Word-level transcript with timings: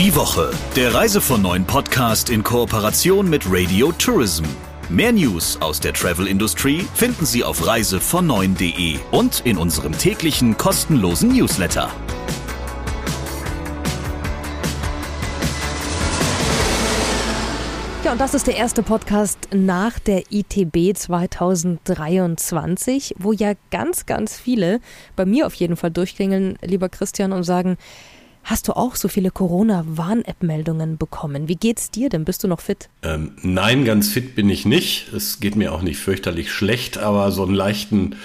Die 0.00 0.16
Woche, 0.16 0.50
der 0.76 0.94
Reise 0.94 1.20
von 1.20 1.42
neuen 1.42 1.66
Podcast 1.66 2.30
in 2.30 2.42
Kooperation 2.42 3.28
mit 3.28 3.44
Radio 3.46 3.92
Tourism. 3.92 4.44
Mehr 4.88 5.12
News 5.12 5.60
aus 5.60 5.78
der 5.78 5.92
Travel-Industrie 5.92 6.86
finden 6.94 7.26
Sie 7.26 7.44
auf 7.44 7.62
reisevon9.de 7.62 8.98
und 9.10 9.42
in 9.44 9.58
unserem 9.58 9.92
täglichen 9.92 10.56
kostenlosen 10.56 11.36
Newsletter. 11.36 11.90
Ja, 18.02 18.12
und 18.12 18.20
das 18.22 18.32
ist 18.32 18.46
der 18.46 18.56
erste 18.56 18.82
Podcast 18.82 19.48
nach 19.52 19.98
der 19.98 20.22
ITB 20.30 20.96
2023, 20.96 23.16
wo 23.18 23.32
ja 23.32 23.52
ganz, 23.70 24.06
ganz 24.06 24.38
viele 24.38 24.80
bei 25.14 25.26
mir 25.26 25.46
auf 25.46 25.52
jeden 25.52 25.76
Fall 25.76 25.90
durchklingeln, 25.90 26.56
lieber 26.62 26.88
Christian, 26.88 27.32
und 27.32 27.42
sagen, 27.42 27.76
Hast 28.42 28.68
du 28.68 28.72
auch 28.72 28.96
so 28.96 29.08
viele 29.08 29.30
Corona-Warn-App-Meldungen 29.30 30.96
bekommen? 30.96 31.48
Wie 31.48 31.56
geht's 31.56 31.90
dir 31.90 32.08
denn? 32.08 32.24
Bist 32.24 32.42
du 32.42 32.48
noch 32.48 32.60
fit? 32.60 32.88
Ähm, 33.02 33.32
nein, 33.42 33.84
ganz 33.84 34.08
fit 34.10 34.34
bin 34.34 34.48
ich 34.48 34.64
nicht. 34.64 35.12
Es 35.12 35.40
geht 35.40 35.56
mir 35.56 35.72
auch 35.72 35.82
nicht 35.82 35.98
fürchterlich 35.98 36.50
schlecht, 36.50 36.98
aber 36.98 37.30
so 37.32 37.44
einen 37.44 37.54
leichten, 37.54 38.16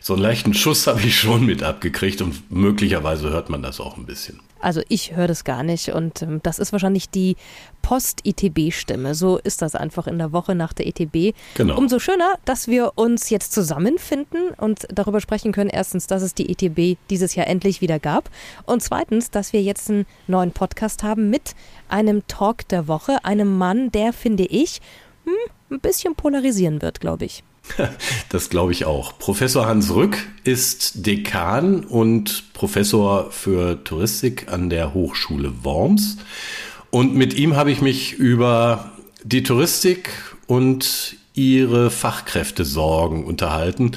so 0.00 0.14
einen 0.14 0.22
leichten 0.22 0.54
Schuss 0.54 0.86
habe 0.86 1.00
ich 1.00 1.18
schon 1.18 1.44
mit 1.44 1.62
abgekriegt 1.62 2.22
und 2.22 2.50
möglicherweise 2.50 3.30
hört 3.30 3.50
man 3.50 3.62
das 3.62 3.80
auch 3.80 3.96
ein 3.96 4.06
bisschen. 4.06 4.40
Also 4.64 4.80
ich 4.88 5.14
höre 5.14 5.28
das 5.28 5.44
gar 5.44 5.62
nicht 5.62 5.90
und 5.90 6.22
ähm, 6.22 6.40
das 6.42 6.58
ist 6.58 6.72
wahrscheinlich 6.72 7.10
die 7.10 7.36
Post-ITB-Stimme. 7.82 9.14
So 9.14 9.38
ist 9.38 9.60
das 9.60 9.74
einfach 9.74 10.06
in 10.06 10.18
der 10.18 10.32
Woche 10.32 10.54
nach 10.54 10.72
der 10.72 10.86
ITB. 10.86 11.36
Genau. 11.54 11.76
Umso 11.76 11.98
schöner, 11.98 12.38
dass 12.46 12.66
wir 12.66 12.92
uns 12.96 13.28
jetzt 13.28 13.52
zusammenfinden 13.52 14.50
und 14.56 14.86
darüber 14.92 15.20
sprechen 15.20 15.52
können. 15.52 15.70
Erstens, 15.70 16.06
dass 16.06 16.22
es 16.22 16.34
die 16.34 16.50
ITB 16.50 16.98
dieses 17.10 17.34
Jahr 17.34 17.46
endlich 17.46 17.82
wieder 17.82 17.98
gab 17.98 18.30
und 18.64 18.82
zweitens, 18.82 19.30
dass 19.30 19.52
wir 19.52 19.62
jetzt 19.62 19.90
einen 19.90 20.06
neuen 20.26 20.52
Podcast 20.52 21.02
haben 21.02 21.28
mit 21.28 21.54
einem 21.88 22.26
Talk 22.26 22.66
der 22.68 22.88
Woche, 22.88 23.24
einem 23.24 23.58
Mann, 23.58 23.92
der, 23.92 24.12
finde 24.12 24.44
ich, 24.44 24.80
hm, 25.24 25.34
ein 25.76 25.80
bisschen 25.80 26.14
polarisieren 26.14 26.80
wird, 26.80 27.00
glaube 27.00 27.26
ich. 27.26 27.44
Das 28.28 28.50
glaube 28.50 28.72
ich 28.72 28.84
auch. 28.84 29.18
Professor 29.18 29.66
Hans 29.66 29.94
Rück 29.94 30.18
ist 30.44 31.06
Dekan 31.06 31.84
und 31.84 32.52
Professor 32.52 33.30
für 33.30 33.82
Touristik 33.84 34.52
an 34.52 34.70
der 34.70 34.94
Hochschule 34.94 35.64
Worms. 35.64 36.18
Und 36.90 37.14
mit 37.14 37.34
ihm 37.34 37.56
habe 37.56 37.70
ich 37.70 37.80
mich 37.80 38.14
über 38.14 38.92
die 39.22 39.42
Touristik 39.42 40.10
und 40.46 41.16
ihre 41.34 41.90
Fachkräftesorgen 41.90 43.24
unterhalten. 43.24 43.92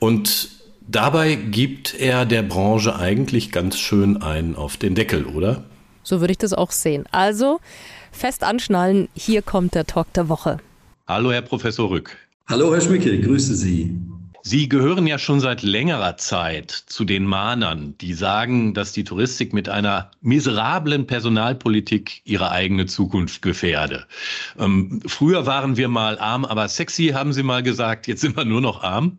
Und 0.00 0.48
dabei 0.80 1.36
gibt 1.36 1.94
er 1.94 2.26
der 2.26 2.42
Branche 2.42 2.96
eigentlich 2.96 3.52
ganz 3.52 3.78
schön 3.78 4.22
einen 4.22 4.56
auf 4.56 4.76
den 4.76 4.94
Deckel, 4.94 5.26
oder? 5.26 5.64
So 6.02 6.20
würde 6.20 6.32
ich 6.32 6.38
das 6.38 6.52
auch 6.52 6.72
sehen. 6.72 7.04
Also 7.12 7.60
fest 8.10 8.42
anschnallen, 8.42 9.08
hier 9.14 9.42
kommt 9.42 9.74
der 9.74 9.86
Talk 9.86 10.12
der 10.14 10.28
Woche. 10.28 10.58
Hallo, 11.06 11.30
Herr 11.30 11.42
Professor 11.42 11.90
Rück. 11.90 12.16
Hallo, 12.46 12.74
Herr 12.74 12.80
Schmicke, 12.80 13.20
grüße 13.20 13.54
Sie. 13.54 13.96
Sie 14.44 14.68
gehören 14.68 15.06
ja 15.06 15.18
schon 15.18 15.38
seit 15.38 15.62
längerer 15.62 16.16
Zeit 16.16 16.70
zu 16.72 17.04
den 17.04 17.24
Mahnern, 17.24 17.94
die 18.00 18.12
sagen, 18.12 18.74
dass 18.74 18.92
die 18.92 19.04
Touristik 19.04 19.52
mit 19.52 19.68
einer 19.68 20.10
miserablen 20.20 21.06
Personalpolitik 21.06 22.22
ihre 22.24 22.50
eigene 22.50 22.86
Zukunft 22.86 23.40
gefährde. 23.42 24.06
Ähm, 24.58 25.00
früher 25.06 25.46
waren 25.46 25.76
wir 25.76 25.86
mal 25.86 26.18
arm, 26.18 26.44
aber 26.44 26.66
sexy, 26.66 27.10
haben 27.14 27.32
Sie 27.32 27.44
mal 27.44 27.62
gesagt, 27.62 28.08
jetzt 28.08 28.20
sind 28.20 28.36
wir 28.36 28.44
nur 28.44 28.60
noch 28.60 28.82
arm. 28.82 29.18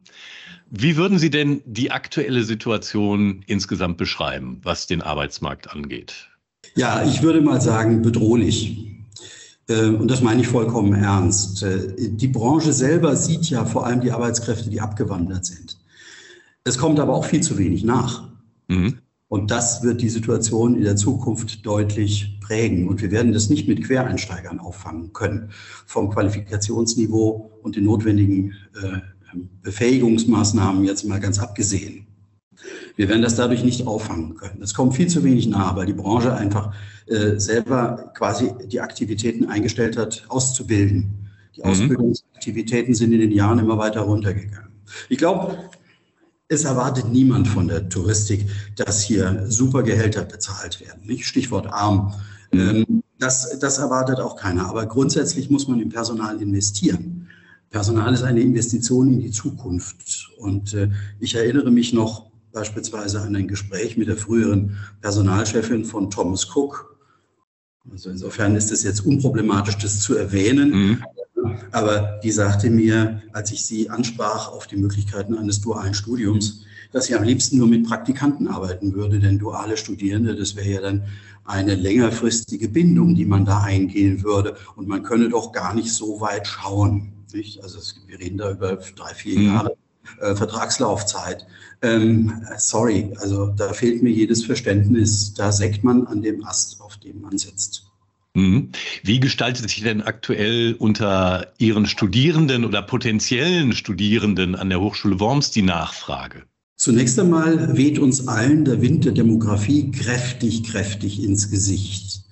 Wie 0.69 0.97
würden 0.97 1.17
Sie 1.17 1.30
denn 1.30 1.61
die 1.65 1.91
aktuelle 1.91 2.43
Situation 2.43 3.43
insgesamt 3.47 3.97
beschreiben, 3.97 4.59
was 4.63 4.87
den 4.87 5.02
Arbeitsmarkt 5.02 5.71
angeht? 5.71 6.27
Ja, 6.75 7.05
ich 7.05 7.21
würde 7.21 7.39
mal 7.39 7.61
sagen, 7.61 8.02
bedrohlich. 8.02 8.92
Äh, 9.67 9.88
und 9.88 10.09
das 10.09 10.22
meine 10.22 10.42
ich 10.42 10.47
vollkommen 10.47 10.94
ernst. 10.94 11.64
Äh, 11.64 12.09
die 12.09 12.28
Branche 12.28 12.73
selber 12.73 13.16
sieht 13.16 13.50
ja 13.50 13.66
vor 13.66 13.86
allem 13.86 14.02
die 14.02 14.11
Arbeitskräfte, 14.11 14.70
die 14.70 14.82
abgewandert 14.82 15.45
sind. 15.45 15.77
Es 16.64 16.77
kommt 16.77 16.99
aber 16.99 17.14
auch 17.14 17.26
viel 17.26 17.42
zu 17.42 17.58
wenig 17.58 17.83
nach. 17.83 18.30
Mhm. 18.67 18.99
Und 19.27 19.49
das 19.49 19.82
wird 19.82 20.02
die 20.02 20.10
Situation 20.10 20.76
in 20.76 20.83
der 20.83 20.95
Zukunft 20.95 21.65
deutlich 21.65 22.39
prägen. 22.39 22.87
Und 22.87 23.02
wir 23.02 23.10
werden 23.10 23.33
das 23.33 23.49
nicht 23.49 23.67
mit 23.67 23.83
Quereinsteigern 23.83 24.60
auffangen 24.60 25.11
können. 25.11 25.49
Vom 25.87 26.11
Qualifikationsniveau 26.11 27.52
und 27.64 27.76
den 27.76 27.86
notwendigen 27.86 28.54
äh, 28.76 28.99
Befähigungsmaßnahmen 29.64 30.83
jetzt 30.83 31.05
mal 31.05 31.20
ganz 31.20 31.39
abgesehen. 31.39 32.02
Wir 32.95 33.09
werden 33.09 33.21
das 33.21 33.36
dadurch 33.36 33.64
nicht 33.64 33.87
auffangen 33.87 34.36
können. 34.36 34.61
Es 34.61 34.73
kommt 34.73 34.95
viel 34.95 35.08
zu 35.08 35.23
wenig 35.23 35.48
nahe, 35.48 35.76
weil 35.76 35.87
die 35.87 35.93
Branche 35.93 36.33
einfach 36.33 36.73
äh, 37.08 37.39
selber 37.39 38.11
quasi 38.15 38.52
die 38.67 38.81
Aktivitäten 38.81 39.45
eingestellt 39.45 39.98
hat, 39.98 40.26
auszubilden. 40.30 41.30
Die 41.55 41.61
mhm. 41.61 41.70
Ausbildungsaktivitäten 41.70 42.93
sind 42.93 43.14
in 43.14 43.20
den 43.20 43.31
Jahren 43.31 43.59
immer 43.59 43.77
weiter 43.77 44.02
runtergegangen. 44.02 44.71
Ich 45.09 45.17
glaube, 45.17 45.58
es 46.48 46.65
erwartet 46.65 47.09
niemand 47.09 47.48
von 47.48 47.67
der 47.67 47.89
Touristik, 47.89 48.48
dass 48.76 49.02
hier 49.02 49.45
super 49.48 49.81
Gehälter 49.81 50.23
bezahlt 50.23 50.80
werden. 50.81 51.05
Nicht? 51.05 51.25
Stichwort 51.25 51.67
arm. 51.67 52.14
Mhm. 52.52 52.60
Ähm, 52.60 53.04
das, 53.17 53.58
das 53.60 53.77
erwartet 53.80 54.20
auch 54.20 54.36
keiner. 54.36 54.67
Aber 54.67 54.86
grundsätzlich 54.86 55.49
muss 55.49 55.67
man 55.67 55.80
im 55.80 55.89
Personal 55.89 56.42
investieren. 56.42 57.27
Personal 57.70 58.14
ist 58.14 58.23
eine 58.23 58.42
Investition 58.42 59.14
in 59.14 59.20
die 59.20 59.31
Zukunft. 59.31 60.30
Und 60.37 60.73
äh, 60.75 60.89
ich 61.20 61.33
erinnere 61.33 61.71
mich 61.71 61.92
noch 61.93 62.33
beispielsweise 62.53 63.19
an 63.21 63.36
ein 63.36 63.47
Gespräch 63.47 63.97
mit 63.97 64.08
der 64.08 64.15
früheren 64.15 64.77
Personalchefin 65.02 65.83
von 65.83 66.09
Thomas 66.09 66.47
Cook. 66.55 66.97
Also 67.91 68.09
insofern 68.09 68.55
ist 68.55 68.71
es 68.71 68.83
jetzt 68.83 69.05
unproblematisch, 69.05 69.77
das 69.77 69.99
zu 69.99 70.15
erwähnen. 70.15 70.69
Mhm. 70.69 71.03
Aber 71.71 72.19
die 72.23 72.31
sagte 72.31 72.69
mir, 72.69 73.21
als 73.33 73.52
ich 73.52 73.65
sie 73.65 73.89
ansprach 73.89 74.49
auf 74.49 74.67
die 74.67 74.77
Möglichkeiten 74.77 75.37
eines 75.37 75.59
dualen 75.59 75.93
Studiums, 75.93 76.63
dass 76.93 77.05
sie 77.05 77.15
am 77.15 77.23
liebsten 77.23 77.58
nur 77.58 77.67
mit 77.67 77.86
Praktikanten 77.86 78.47
arbeiten 78.47 78.93
würde, 78.93 79.19
denn 79.19 79.39
duale 79.39 79.75
Studierende, 79.75 80.36
das 80.36 80.55
wäre 80.55 80.69
ja 80.69 80.81
dann 80.81 81.03
eine 81.43 81.75
längerfristige 81.75 82.69
Bindung, 82.69 83.15
die 83.15 83.25
man 83.25 83.43
da 83.43 83.63
eingehen 83.63 84.23
würde. 84.23 84.55
Und 84.75 84.87
man 84.87 85.03
könne 85.03 85.27
doch 85.27 85.52
gar 85.52 85.73
nicht 85.73 85.92
so 85.92 86.21
weit 86.21 86.47
schauen. 86.47 87.11
Nicht? 87.33 87.63
Also 87.63 87.80
wir 88.08 88.19
reden 88.19 88.37
da 88.37 88.52
über 88.52 88.75
drei, 88.95 89.13
vier 89.13 89.39
mhm. 89.39 89.69
Äh, 90.19 90.36
Vertragslaufzeit. 90.36 91.45
Ähm, 91.81 92.43
sorry, 92.58 93.11
also 93.19 93.47
da 93.47 93.73
fehlt 93.73 94.03
mir 94.03 94.11
jedes 94.11 94.45
Verständnis. 94.45 95.33
Da 95.33 95.52
sägt 95.52 95.83
man 95.83 96.08
an 96.08 96.21
dem 96.21 96.43
Ast, 96.45 96.80
auf 96.81 96.97
dem 96.97 97.21
man 97.21 97.37
sitzt. 97.37 97.86
Mhm. 98.36 98.69
Wie 99.03 99.19
gestaltet 99.19 99.69
sich 99.69 99.83
denn 99.83 100.02
aktuell 100.02 100.75
unter 100.80 101.53
Ihren 101.58 101.86
Studierenden 101.86 102.65
oder 102.65 102.81
potenziellen 102.81 103.73
Studierenden 103.73 104.55
an 104.55 104.69
der 104.69 104.81
Hochschule 104.81 105.19
Worms 105.19 105.52
die 105.52 105.61
Nachfrage? 105.61 106.43
Zunächst 106.75 107.19
einmal 107.19 107.77
weht 107.77 107.99
uns 107.99 108.27
allen 108.27 108.65
der 108.65 108.81
Wind 108.81 109.05
der 109.05 109.11
Demografie 109.11 109.92
kräftig, 109.92 110.63
kräftig 110.63 111.23
ins 111.23 111.52
Gesicht. 111.52 112.23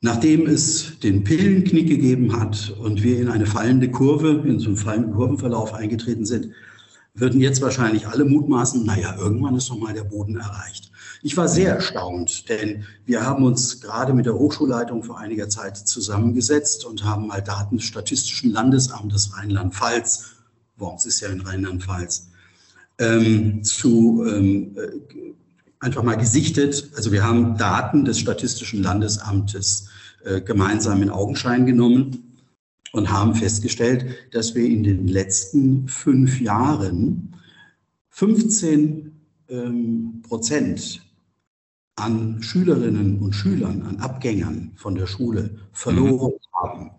Nachdem 0.00 0.46
es 0.46 0.98
den 0.98 1.22
Pillenknick 1.22 1.88
gegeben 1.88 2.40
hat 2.40 2.74
und 2.80 3.04
wir 3.04 3.20
in 3.20 3.28
eine 3.28 3.46
fallende 3.46 3.88
Kurve, 3.88 4.42
in 4.48 4.58
so 4.58 4.68
einen 4.68 4.76
fallenden 4.76 5.12
Kurvenverlauf 5.12 5.74
eingetreten 5.74 6.24
sind, 6.24 6.48
würden 7.14 7.40
jetzt 7.40 7.60
wahrscheinlich 7.60 8.06
alle 8.06 8.24
mutmaßen, 8.24 8.84
naja, 8.84 9.16
irgendwann 9.18 9.56
ist 9.56 9.68
doch 9.68 9.78
mal 9.78 9.92
der 9.92 10.04
Boden 10.04 10.36
erreicht. 10.36 10.90
Ich 11.22 11.36
war 11.36 11.46
sehr 11.46 11.74
erstaunt, 11.74 12.48
denn 12.48 12.84
wir 13.04 13.24
haben 13.24 13.44
uns 13.44 13.80
gerade 13.80 14.14
mit 14.14 14.26
der 14.26 14.34
Hochschulleitung 14.34 15.02
vor 15.02 15.18
einiger 15.18 15.48
Zeit 15.48 15.76
zusammengesetzt 15.76 16.84
und 16.86 17.04
haben 17.04 17.26
mal 17.26 17.42
Daten 17.42 17.76
des 17.76 17.86
Statistischen 17.86 18.50
Landesamtes 18.50 19.36
Rheinland-Pfalz, 19.36 20.36
Worms 20.78 21.04
ist 21.04 21.20
ja 21.20 21.28
in 21.28 21.42
Rheinland-Pfalz, 21.42 22.28
ähm, 22.98 23.62
zu 23.62 24.24
ähm, 24.26 24.74
äh, 24.76 25.34
einfach 25.80 26.02
mal 26.02 26.16
gesichtet. 26.16 26.90
Also 26.96 27.12
wir 27.12 27.22
haben 27.22 27.58
Daten 27.58 28.04
des 28.04 28.18
Statistischen 28.18 28.82
Landesamtes 28.82 29.88
äh, 30.24 30.40
gemeinsam 30.40 31.02
in 31.02 31.10
Augenschein 31.10 31.66
genommen 31.66 32.31
und 32.92 33.10
haben 33.10 33.34
festgestellt, 33.34 34.04
dass 34.30 34.54
wir 34.54 34.64
in 34.64 34.82
den 34.82 35.08
letzten 35.08 35.88
fünf 35.88 36.40
Jahren 36.40 37.34
15 38.10 39.12
ähm, 39.48 40.22
Prozent 40.22 41.02
an 41.96 42.42
Schülerinnen 42.42 43.18
und 43.18 43.34
Schülern, 43.34 43.82
an 43.82 43.96
Abgängern 43.96 44.72
von 44.76 44.94
der 44.94 45.06
Schule 45.06 45.58
verloren 45.72 46.32
mhm. 46.32 46.56
haben. 46.62 46.90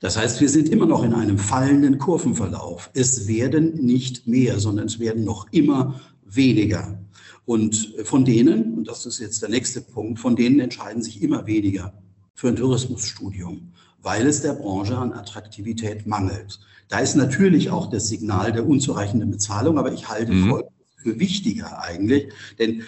Das 0.00 0.16
heißt, 0.16 0.40
wir 0.40 0.48
sind 0.48 0.68
immer 0.68 0.86
noch 0.86 1.04
in 1.04 1.14
einem 1.14 1.38
fallenden 1.38 1.98
Kurvenverlauf. 1.98 2.90
Es 2.94 3.28
werden 3.28 3.74
nicht 3.84 4.26
mehr, 4.26 4.58
sondern 4.58 4.86
es 4.86 4.98
werden 4.98 5.24
noch 5.24 5.46
immer 5.52 6.00
weniger. 6.24 6.98
Und 7.44 7.94
von 8.04 8.24
denen, 8.24 8.74
und 8.74 8.88
das 8.88 9.06
ist 9.06 9.18
jetzt 9.18 9.42
der 9.42 9.48
nächste 9.48 9.80
Punkt, 9.80 10.18
von 10.18 10.36
denen 10.36 10.60
entscheiden 10.60 11.02
sich 11.02 11.22
immer 11.22 11.46
weniger 11.46 11.92
für 12.34 12.48
ein 12.48 12.56
Tourismusstudium 12.56 13.72
weil 14.02 14.26
es 14.26 14.42
der 14.42 14.54
Branche 14.54 14.96
an 14.96 15.12
Attraktivität 15.12 16.06
mangelt. 16.06 16.60
Da 16.88 16.98
ist 16.98 17.14
natürlich 17.14 17.70
auch 17.70 17.88
das 17.88 18.08
Signal 18.08 18.52
der 18.52 18.66
unzureichenden 18.66 19.30
Bezahlung, 19.30 19.78
aber 19.78 19.92
ich 19.92 20.08
halte 20.08 20.32
mhm. 20.32 20.62
für 20.96 21.18
wichtiger 21.18 21.82
eigentlich, 21.82 22.32
denn 22.58 22.82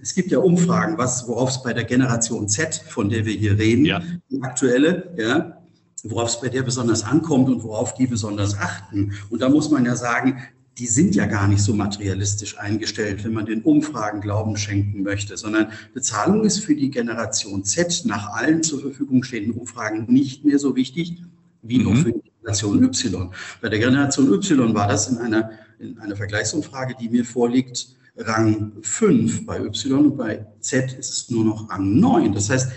es 0.00 0.14
gibt 0.14 0.30
ja 0.30 0.38
Umfragen, 0.38 0.96
was, 0.96 1.28
worauf 1.28 1.50
es 1.50 1.62
bei 1.62 1.74
der 1.74 1.84
Generation 1.84 2.48
Z, 2.48 2.82
von 2.88 3.10
der 3.10 3.26
wir 3.26 3.34
hier 3.34 3.58
reden, 3.58 3.84
ja. 3.84 4.00
die 4.30 4.42
aktuelle, 4.42 5.12
ja, 5.18 5.58
worauf 6.04 6.30
es 6.30 6.40
bei 6.40 6.48
der 6.48 6.62
besonders 6.62 7.04
ankommt 7.04 7.48
und 7.48 7.62
worauf 7.62 7.94
die 7.94 8.06
besonders 8.06 8.56
achten. 8.58 9.12
Und 9.28 9.42
da 9.42 9.48
muss 9.48 9.70
man 9.70 9.84
ja 9.84 9.94
sagen, 9.94 10.38
die 10.78 10.86
sind 10.86 11.14
ja 11.14 11.26
gar 11.26 11.48
nicht 11.48 11.62
so 11.62 11.74
materialistisch 11.74 12.58
eingestellt, 12.58 13.24
wenn 13.24 13.34
man 13.34 13.46
den 13.46 13.62
Umfragen 13.62 14.20
Glauben 14.20 14.56
schenken 14.56 15.02
möchte, 15.02 15.36
sondern 15.36 15.68
Bezahlung 15.92 16.44
ist 16.44 16.60
für 16.60 16.74
die 16.74 16.90
Generation 16.90 17.64
Z 17.64 18.04
nach 18.06 18.30
allen 18.30 18.62
zur 18.62 18.80
Verfügung 18.80 19.22
stehenden 19.22 19.54
Umfragen 19.54 20.06
nicht 20.08 20.44
mehr 20.44 20.58
so 20.58 20.74
wichtig 20.74 21.22
wie 21.62 21.78
mhm. 21.78 21.84
noch 21.84 21.96
für 21.96 22.12
die 22.12 22.32
Generation 22.40 22.82
Y. 22.82 23.30
Bei 23.60 23.68
der 23.68 23.78
Generation 23.78 24.32
Y 24.32 24.74
war 24.74 24.88
das 24.88 25.08
in 25.08 25.18
einer, 25.18 25.50
in 25.78 25.98
einer 25.98 26.16
Vergleichsumfrage, 26.16 26.94
die 26.98 27.10
mir 27.10 27.24
vorliegt, 27.24 27.96
Rang 28.16 28.72
5 28.82 29.46
bei 29.46 29.60
Y 29.60 30.06
und 30.06 30.16
bei 30.16 30.46
Z 30.60 30.92
ist 30.92 31.10
es 31.10 31.30
nur 31.30 31.44
noch 31.44 31.70
Rang 31.70 31.98
9. 31.98 32.32
Das 32.34 32.50
heißt, 32.50 32.70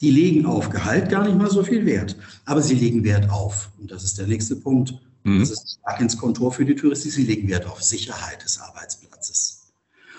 die 0.00 0.10
legen 0.10 0.44
auf 0.44 0.68
Gehalt 0.68 1.08
gar 1.08 1.24
nicht 1.24 1.38
mal 1.38 1.50
so 1.50 1.62
viel 1.62 1.86
Wert, 1.86 2.16
aber 2.44 2.60
sie 2.60 2.74
legen 2.74 3.04
Wert 3.04 3.30
auf, 3.30 3.70
und 3.78 3.90
das 3.90 4.04
ist 4.04 4.18
der 4.18 4.26
nächste 4.26 4.56
Punkt, 4.56 4.94
mhm. 5.26 5.40
das 5.40 5.50
ist 5.50 5.78
stark 5.80 6.00
ins 6.00 6.16
Kontor 6.16 6.52
für 6.52 6.64
die 6.64 6.74
Touristik, 6.74 7.12
sie 7.12 7.24
legen 7.24 7.48
Wert 7.48 7.66
auf 7.66 7.82
Sicherheit 7.82 8.42
des 8.44 8.60
Arbeitsplatzes. 8.60 9.62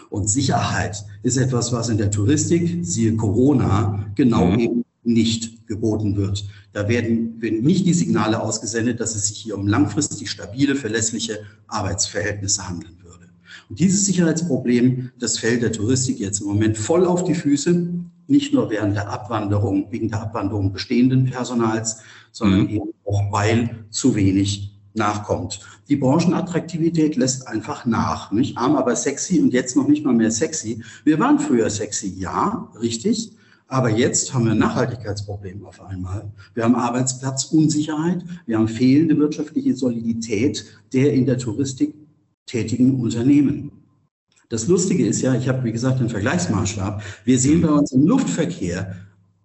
Und 0.09 0.29
Sicherheit 0.29 1.03
ist 1.23 1.37
etwas, 1.37 1.71
was 1.71 1.89
in 1.89 1.97
der 1.97 2.11
Touristik, 2.11 2.85
siehe 2.85 3.15
Corona, 3.15 4.05
genau 4.15 4.45
mhm. 4.47 4.59
eben 4.59 4.85
nicht 5.03 5.67
geboten 5.67 6.15
wird. 6.15 6.45
Da 6.73 6.87
werden, 6.87 7.41
werden 7.41 7.63
nicht 7.63 7.85
die 7.85 7.93
Signale 7.93 8.41
ausgesendet, 8.41 8.99
dass 8.99 9.15
es 9.15 9.27
sich 9.27 9.37
hier 9.37 9.57
um 9.57 9.67
langfristig 9.67 10.29
stabile, 10.29 10.75
verlässliche 10.75 11.39
Arbeitsverhältnisse 11.67 12.67
handeln 12.67 12.97
würde. 13.03 13.25
Und 13.69 13.79
dieses 13.79 14.05
Sicherheitsproblem, 14.05 15.11
das 15.19 15.37
fällt 15.37 15.61
der 15.61 15.71
Touristik 15.71 16.19
jetzt 16.19 16.41
im 16.41 16.47
Moment 16.47 16.77
voll 16.77 17.05
auf 17.05 17.23
die 17.23 17.35
Füße, 17.35 17.89
nicht 18.27 18.53
nur 18.53 18.69
während 18.69 18.95
der 18.95 19.09
Abwanderung, 19.09 19.91
wegen 19.91 20.09
der 20.09 20.21
Abwanderung 20.21 20.73
bestehenden 20.73 21.25
Personals, 21.25 21.99
sondern 22.31 22.63
mhm. 22.63 22.69
eben 22.69 22.89
auch, 23.05 23.31
weil 23.31 23.85
zu 23.89 24.15
wenig 24.15 24.66
nachkommt. 24.97 25.59
Die 25.89 25.95
Branchenattraktivität 25.95 27.15
lässt 27.15 27.47
einfach 27.47 27.85
nach. 27.85 28.31
Nicht 28.31 28.57
arm, 28.57 28.75
aber 28.75 28.95
sexy 28.95 29.39
und 29.39 29.53
jetzt 29.53 29.75
noch 29.75 29.87
nicht 29.87 30.03
mal 30.03 30.13
mehr 30.13 30.31
sexy. 30.31 30.83
Wir 31.03 31.19
waren 31.19 31.39
früher 31.39 31.69
sexy, 31.69 32.13
ja, 32.17 32.69
richtig. 32.81 33.31
Aber 33.69 33.89
jetzt 33.89 34.33
haben 34.33 34.45
wir 34.45 34.53
ein 34.53 34.59
Nachhaltigkeitsproblem 34.59 35.65
auf 35.65 35.81
einmal. 35.81 36.31
Wir 36.53 36.63
haben 36.63 36.75
Arbeitsplatzunsicherheit, 36.75 38.23
wir 38.45 38.57
haben 38.57 38.67
fehlende 38.67 39.17
wirtschaftliche 39.17 39.75
Solidität 39.75 40.65
der 40.93 41.13
in 41.13 41.25
der 41.25 41.37
Touristik 41.37 41.93
tätigen 42.45 43.01
Unternehmen. 43.01 43.71
Das 44.49 44.67
Lustige 44.67 45.05
ist 45.05 45.21
ja, 45.21 45.35
ich 45.35 45.49
habe, 45.49 45.65
wie 45.65 45.73
gesagt, 45.73 45.99
den 45.99 46.09
Vergleichsmaßstab. 46.09 47.03
Wir 47.25 47.37
sehen 47.37 47.61
bei 47.61 47.69
uns 47.69 47.91
im 47.91 48.07
Luftverkehr 48.07 48.95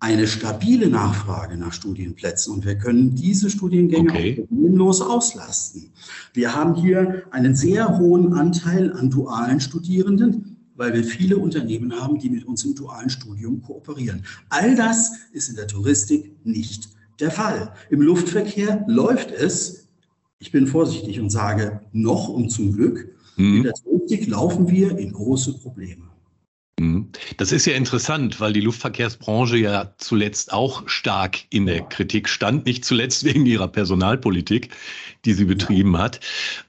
eine 0.02 0.26
stabile 0.26 0.88
Nachfrage 0.88 1.56
nach 1.56 1.72
Studienplätzen 1.72 2.52
und 2.52 2.66
wir 2.66 2.76
können 2.76 3.14
diese 3.14 3.48
Studiengänge 3.48 4.10
okay. 4.10 4.34
problemlos 4.34 5.00
auslasten. 5.00 5.92
Wir 6.34 6.54
haben 6.54 6.74
hier 6.74 7.22
einen 7.30 7.54
sehr 7.54 7.98
hohen 7.98 8.32
Anteil 8.32 8.92
an 8.92 9.10
dualen 9.10 9.60
Studierenden, 9.60 10.56
weil 10.74 10.92
wir 10.92 11.04
viele 11.04 11.38
Unternehmen 11.38 12.00
haben, 12.00 12.18
die 12.18 12.30
mit 12.30 12.44
uns 12.44 12.64
im 12.64 12.74
dualen 12.74 13.10
Studium 13.10 13.62
kooperieren. 13.62 14.24
All 14.48 14.74
das 14.74 15.12
ist 15.32 15.48
in 15.48 15.54
der 15.54 15.68
Touristik 15.68 16.34
nicht 16.44 16.88
der 17.20 17.30
Fall. 17.30 17.72
Im 17.88 18.02
Luftverkehr 18.02 18.84
läuft 18.88 19.30
es, 19.30 19.86
ich 20.40 20.50
bin 20.50 20.66
vorsichtig 20.66 21.20
und 21.20 21.30
sage 21.30 21.80
noch 21.92 22.28
und 22.28 22.50
zum 22.50 22.72
Glück, 22.72 23.12
Mhm. 23.36 23.56
In 23.56 23.62
der 23.62 23.72
Touristik 23.72 24.26
laufen 24.28 24.68
wir 24.68 24.96
in 24.98 25.12
große 25.12 25.58
Probleme. 25.58 26.11
Mhm. 26.78 27.10
Das 27.36 27.52
ist 27.52 27.66
ja 27.66 27.74
interessant, 27.74 28.40
weil 28.40 28.52
die 28.52 28.60
Luftverkehrsbranche 28.60 29.56
ja 29.56 29.94
zuletzt 29.98 30.52
auch 30.52 30.88
stark 30.88 31.38
in 31.50 31.66
der 31.66 31.82
Kritik 31.82 32.28
stand, 32.28 32.66
nicht 32.66 32.84
zuletzt 32.84 33.24
wegen 33.24 33.46
ihrer 33.46 33.68
Personalpolitik, 33.68 34.70
die 35.24 35.34
sie 35.34 35.44
betrieben 35.44 35.98
hat. 35.98 36.20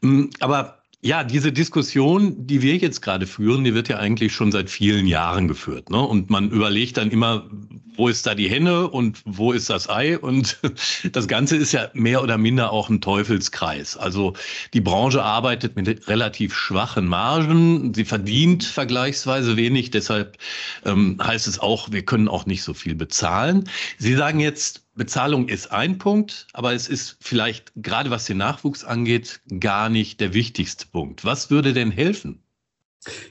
Mhm. 0.01 0.29
Aber 0.39 0.82
ja, 1.03 1.25
diese 1.25 1.51
Diskussion, 1.51 2.47
die 2.47 2.61
wir 2.61 2.77
jetzt 2.77 3.01
gerade 3.01 3.27
führen, 3.27 3.65
die 3.65 3.73
wird 3.73 3.89
ja 3.89 3.97
eigentlich 3.97 4.33
schon 4.33 4.53
seit 4.53 4.69
vielen 4.69 5.05
Jahren 5.05 5.49
geführt. 5.49 5.89
Ne? 5.89 5.99
Und 5.99 6.29
man 6.29 6.49
überlegt 6.49 6.95
dann 6.95 7.11
immer, 7.11 7.49
wo 7.97 8.07
ist 8.07 8.25
da 8.25 8.35
die 8.35 8.49
Henne 8.49 8.87
und 8.87 9.21
wo 9.25 9.51
ist 9.51 9.69
das 9.69 9.89
Ei? 9.89 10.17
Und 10.17 10.59
das 11.11 11.27
Ganze 11.27 11.57
ist 11.57 11.73
ja 11.73 11.89
mehr 11.93 12.23
oder 12.23 12.37
minder 12.37 12.71
auch 12.71 12.89
ein 12.89 13.01
Teufelskreis. 13.01 13.97
Also 13.97 14.33
die 14.73 14.79
Branche 14.79 15.21
arbeitet 15.21 15.75
mit 15.75 16.07
relativ 16.07 16.55
schwachen 16.55 17.05
Margen. 17.05 17.93
Sie 17.93 18.05
verdient 18.05 18.63
vergleichsweise 18.63 19.57
wenig. 19.57 19.91
Deshalb 19.91 20.37
ähm, 20.85 21.17
heißt 21.21 21.47
es 21.47 21.59
auch, 21.59 21.91
wir 21.91 22.05
können 22.05 22.29
auch 22.29 22.45
nicht 22.45 22.63
so 22.63 22.73
viel 22.73 22.95
bezahlen. 22.95 23.69
Sie 23.97 24.15
sagen 24.15 24.39
jetzt, 24.39 24.82
Bezahlung 24.95 25.47
ist 25.47 25.71
ein 25.71 25.97
Punkt, 25.97 26.47
aber 26.53 26.73
es 26.73 26.87
ist 26.87 27.17
vielleicht 27.19 27.71
gerade 27.75 28.11
was 28.11 28.25
den 28.25 28.37
Nachwuchs 28.37 28.83
angeht, 28.83 29.41
gar 29.59 29.89
nicht 29.89 30.19
der 30.19 30.33
wichtigste 30.33 30.85
Punkt. 30.85 31.25
Was 31.25 31.49
würde 31.49 31.73
denn 31.73 31.91
helfen? 31.91 32.43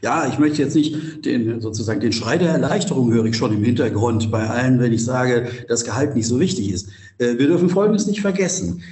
Ja, 0.02 0.28
ich 0.28 0.38
möchte 0.38 0.60
jetzt 0.60 0.74
nicht 0.74 1.24
den, 1.24 1.60
sozusagen 1.60 2.00
den 2.00 2.12
Schrei 2.12 2.36
der 2.36 2.50
Erleichterung 2.50 3.12
höre 3.12 3.24
ich 3.24 3.36
schon 3.36 3.54
im 3.54 3.64
Hintergrund 3.64 4.30
bei 4.30 4.46
allen, 4.46 4.80
wenn 4.80 4.92
ich 4.92 5.04
sage, 5.04 5.48
dass 5.68 5.84
Gehalt 5.84 6.14
nicht 6.14 6.26
so 6.26 6.38
wichtig 6.40 6.70
ist. 6.70 6.88
Äh, 7.18 7.38
wir 7.38 7.46
dürfen 7.46 7.70
Folgendes 7.70 8.06
nicht 8.06 8.20
vergessen. 8.20 8.82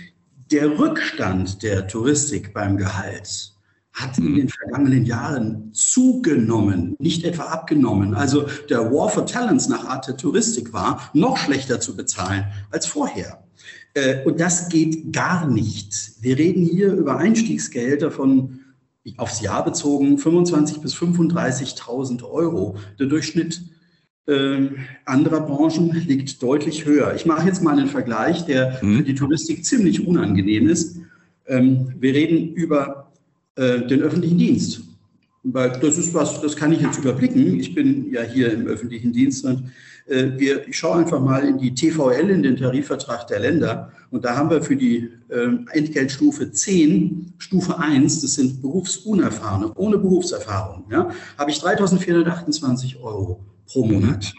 Der 0.50 0.78
Rückstand 0.78 1.62
der 1.62 1.86
Touristik 1.86 2.54
beim 2.54 2.76
Gehalt 2.76 3.52
hat 3.92 4.18
in 4.18 4.34
den 4.34 4.48
vergangenen 4.48 5.04
Jahren 5.04 5.72
zugenommen, 5.72 6.94
nicht 6.98 7.24
etwa 7.24 7.44
abgenommen. 7.44 8.14
Also 8.14 8.46
der 8.68 8.90
War 8.92 9.08
for 9.08 9.26
Talents 9.26 9.68
nach 9.68 9.84
Art 9.84 10.06
der 10.06 10.16
Touristik 10.16 10.72
war 10.72 11.10
noch 11.12 11.36
schlechter 11.36 11.80
zu 11.80 11.96
bezahlen 11.96 12.44
als 12.70 12.86
vorher. 12.86 13.44
Äh, 13.94 14.24
und 14.24 14.40
das 14.40 14.68
geht 14.68 15.12
gar 15.12 15.46
nicht. 15.46 16.12
Wir 16.20 16.38
reden 16.38 16.64
hier 16.64 16.92
über 16.92 17.18
Einstiegsgehälter 17.18 18.10
von 18.10 18.60
aufs 19.16 19.40
Jahr 19.40 19.64
bezogen 19.64 20.16
25.000 20.18 20.80
bis 20.80 20.94
35.000 20.94 22.22
Euro. 22.22 22.76
Der 22.98 23.06
Durchschnitt 23.06 23.62
äh, 24.26 24.68
anderer 25.04 25.40
Branchen 25.40 25.90
liegt 26.06 26.42
deutlich 26.42 26.84
höher. 26.84 27.14
Ich 27.14 27.26
mache 27.26 27.46
jetzt 27.46 27.62
mal 27.62 27.78
einen 27.78 27.88
Vergleich, 27.88 28.44
der 28.44 28.78
mhm. 28.82 28.98
für 28.98 29.02
die 29.02 29.14
Touristik 29.14 29.64
ziemlich 29.64 30.06
unangenehm 30.06 30.68
ist. 30.68 30.98
Ähm, 31.46 31.94
wir 31.98 32.14
reden 32.14 32.54
über 32.54 33.09
äh, 33.56 33.86
den 33.86 34.02
öffentlichen 34.02 34.38
Dienst. 34.38 34.82
Weil 35.42 35.70
das 35.80 35.96
ist 35.96 36.12
was, 36.12 36.40
das 36.42 36.54
kann 36.54 36.72
ich 36.72 36.80
jetzt 36.80 36.98
überblicken. 36.98 37.58
Ich 37.58 37.74
bin 37.74 38.12
ja 38.12 38.22
hier 38.22 38.52
im 38.52 38.66
öffentlichen 38.66 39.12
Dienst 39.12 39.44
und 39.46 39.70
äh, 40.06 40.32
wir, 40.36 40.68
ich 40.68 40.76
schaue 40.76 40.98
einfach 40.98 41.20
mal 41.20 41.46
in 41.46 41.58
die 41.58 41.72
TVL, 41.72 42.28
in 42.28 42.42
den 42.42 42.56
Tarifvertrag 42.56 43.26
der 43.26 43.40
Länder. 43.40 43.92
Und 44.10 44.24
da 44.24 44.36
haben 44.36 44.50
wir 44.50 44.62
für 44.62 44.76
die 44.76 45.08
äh, 45.28 45.48
Entgeltstufe 45.70 46.50
10, 46.50 47.34
Stufe 47.38 47.78
1, 47.78 48.20
das 48.20 48.34
sind 48.34 48.60
Berufsunerfahrene, 48.60 49.72
ohne 49.76 49.98
Berufserfahrung, 49.98 50.84
ja, 50.90 51.10
habe 51.38 51.50
ich 51.50 51.58
3.428 51.58 53.00
Euro 53.00 53.40
pro 53.66 53.86
Monat. 53.86 54.32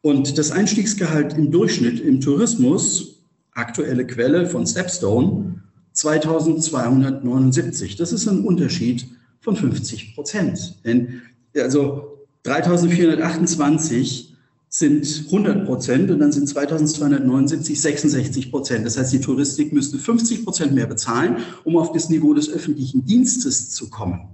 Und 0.00 0.38
das 0.38 0.50
Einstiegsgehalt 0.50 1.34
im 1.34 1.50
Durchschnitt 1.50 2.00
im 2.00 2.20
Tourismus, 2.20 3.22
aktuelle 3.52 4.06
Quelle 4.06 4.46
von 4.46 4.66
Stepstone, 4.66 5.62
2279. 5.98 7.96
Das 7.96 8.12
ist 8.12 8.28
ein 8.28 8.44
Unterschied 8.44 9.08
von 9.40 9.56
50 9.56 10.14
Prozent. 10.14 10.78
Denn 10.84 11.22
also 11.56 12.18
3428 12.44 14.36
sind 14.68 15.24
100 15.26 15.64
Prozent 15.66 16.10
und 16.10 16.20
dann 16.20 16.30
sind 16.30 16.48
2279 16.48 17.80
66 17.80 18.50
Prozent. 18.50 18.86
Das 18.86 18.96
heißt, 18.98 19.12
die 19.12 19.20
Touristik 19.20 19.72
müsste 19.72 19.98
50 19.98 20.44
Prozent 20.44 20.72
mehr 20.74 20.86
bezahlen, 20.86 21.38
um 21.64 21.76
auf 21.76 21.92
das 21.92 22.10
Niveau 22.10 22.32
des 22.34 22.48
öffentlichen 22.50 23.04
Dienstes 23.04 23.70
zu 23.70 23.90
kommen. 23.90 24.28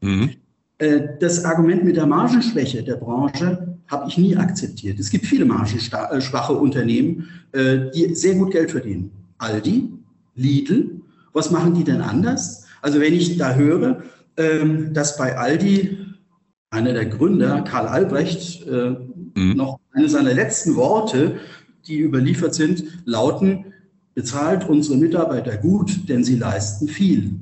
Mhm. 0.00 0.30
Äh, 0.78 1.00
das 1.18 1.44
Argument 1.44 1.84
mit 1.84 1.96
der 1.96 2.06
Margenschwäche 2.06 2.84
der 2.84 2.96
Branche 2.96 3.76
habe 3.88 4.08
ich 4.08 4.18
nie 4.18 4.36
akzeptiert. 4.36 5.00
Es 5.00 5.10
gibt 5.10 5.26
viele 5.26 5.46
margenschwache 5.46 6.52
Unternehmen, 6.52 7.28
äh, 7.52 7.90
die 7.92 8.14
sehr 8.14 8.36
gut 8.36 8.52
Geld 8.52 8.70
verdienen. 8.70 9.10
Aldi, 9.38 9.90
Lidl, 10.36 10.97
was 11.38 11.50
machen 11.50 11.74
die 11.74 11.84
denn 11.84 12.00
anders? 12.00 12.66
Also 12.82 13.00
wenn 13.00 13.14
ich 13.14 13.38
da 13.38 13.54
höre, 13.54 14.02
ähm, 14.36 14.92
dass 14.92 15.16
bei 15.16 15.38
Aldi 15.38 15.98
einer 16.70 16.92
der 16.92 17.06
Gründer, 17.06 17.62
Karl 17.62 17.86
Albrecht, 17.86 18.66
äh, 18.66 18.96
mhm. 19.34 19.56
noch 19.56 19.78
eine 19.92 20.08
seiner 20.08 20.34
letzten 20.34 20.76
Worte, 20.76 21.36
die 21.86 22.00
überliefert 22.00 22.54
sind, 22.54 22.84
lauten, 23.04 23.66
bezahlt 24.14 24.68
unsere 24.68 24.98
Mitarbeiter 24.98 25.56
gut, 25.56 26.08
denn 26.08 26.24
sie 26.24 26.36
leisten 26.36 26.88
viel. 26.88 27.40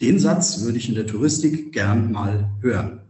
Den 0.00 0.18
Satz 0.18 0.62
würde 0.62 0.78
ich 0.78 0.88
in 0.88 0.94
der 0.94 1.06
Touristik 1.06 1.72
gern 1.72 2.10
mal 2.10 2.50
hören. 2.62 3.02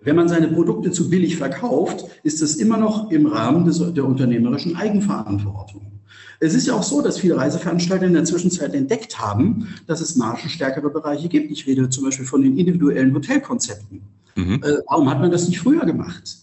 Wenn 0.00 0.16
man 0.16 0.28
seine 0.28 0.48
Produkte 0.48 0.92
zu 0.92 1.10
billig 1.10 1.36
verkauft, 1.36 2.04
ist 2.22 2.40
es 2.40 2.56
immer 2.56 2.76
noch 2.76 3.10
im 3.10 3.26
Rahmen 3.26 3.64
des, 3.64 3.82
der 3.94 4.04
unternehmerischen 4.04 4.76
Eigenverantwortung. 4.76 5.95
Es 6.40 6.54
ist 6.54 6.66
ja 6.66 6.74
auch 6.74 6.82
so, 6.82 7.02
dass 7.02 7.18
viele 7.18 7.36
Reiseveranstalter 7.36 8.06
in 8.06 8.14
der 8.14 8.24
Zwischenzeit 8.24 8.74
entdeckt 8.74 9.18
haben, 9.18 9.68
dass 9.86 10.00
es 10.00 10.16
margenstärkere 10.16 10.90
Bereiche 10.90 11.28
gibt. 11.28 11.50
Ich 11.50 11.66
rede 11.66 11.88
zum 11.88 12.04
Beispiel 12.04 12.26
von 12.26 12.42
den 12.42 12.58
individuellen 12.58 13.14
Hotelkonzepten. 13.14 14.02
Mhm. 14.34 14.62
Äh, 14.62 14.78
warum 14.88 15.10
hat 15.10 15.20
man 15.20 15.30
das 15.30 15.48
nicht 15.48 15.60
früher 15.60 15.84
gemacht? 15.86 16.36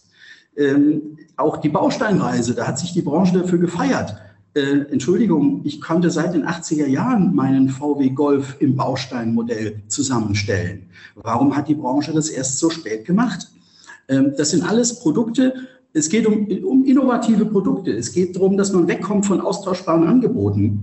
Ähm, 0.56 1.18
auch 1.36 1.56
die 1.58 1.68
Bausteinreise, 1.68 2.54
da 2.54 2.66
hat 2.66 2.78
sich 2.78 2.92
die 2.92 3.02
Branche 3.02 3.38
dafür 3.38 3.58
gefeiert. 3.58 4.16
Äh, 4.54 4.84
Entschuldigung, 4.90 5.62
ich 5.64 5.80
konnte 5.80 6.10
seit 6.10 6.34
den 6.34 6.46
80er 6.46 6.86
Jahren 6.86 7.34
meinen 7.34 7.68
VW 7.68 8.10
Golf 8.10 8.56
im 8.60 8.76
Bausteinmodell 8.76 9.82
zusammenstellen. 9.88 10.86
Warum 11.16 11.56
hat 11.56 11.68
die 11.68 11.74
Branche 11.74 12.12
das 12.12 12.28
erst 12.28 12.58
so 12.58 12.70
spät 12.70 13.04
gemacht? 13.04 13.48
Ähm, 14.08 14.34
das 14.36 14.50
sind 14.50 14.62
alles 14.62 15.00
Produkte, 15.00 15.54
es 15.94 16.08
geht 16.10 16.26
um, 16.26 16.46
um 16.64 16.84
innovative 16.84 17.46
Produkte. 17.46 17.92
Es 17.92 18.12
geht 18.12 18.36
darum, 18.36 18.56
dass 18.56 18.72
man 18.72 18.86
wegkommt 18.86 19.24
von 19.24 19.40
austauschbaren 19.40 20.06
Angeboten 20.06 20.80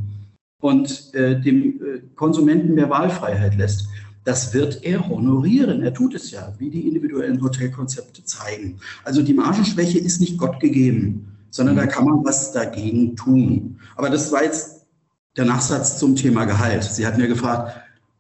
und 0.60 1.13
äh, 1.13 1.39
dem 1.39 1.82
äh, 1.82 2.00
Konsumenten 2.15 2.74
mehr 2.74 2.89
Wahlfreiheit 2.89 3.58
lässt. 3.58 3.88
Das 4.24 4.53
wird 4.53 4.84
er 4.84 5.08
honorieren. 5.08 5.84
Er 5.84 5.94
tut 5.94 6.15
es 6.15 6.32
ja, 6.32 6.53
wie 6.58 6.70
die 6.70 6.88
individuellen 6.88 7.41
Hotelkonzepte 7.41 8.24
zeigen. 8.24 8.80
Also 9.03 9.22
die 9.22 9.34
Margenschwäche 9.34 10.00
ist 10.00 10.20
nicht 10.20 10.38
Gott 10.38 10.60
gegeben 10.60 11.32
sondern 11.51 11.75
da 11.75 11.86
kann 11.86 12.06
man 12.06 12.25
was 12.25 12.51
dagegen 12.53 13.15
tun. 13.15 13.77
Aber 13.96 14.10
das 14.10 14.32
war 14.32 14.44
jetzt 14.44 14.88
der 15.38 15.46
Nachsatz 15.46 16.00
zum 16.00 16.15
Thema 16.15 16.46
Gehalt. 16.46 16.84
Sie 16.84 17.06
hatten 17.06 17.20
ja 17.20 17.27
gefragt, 17.27 17.77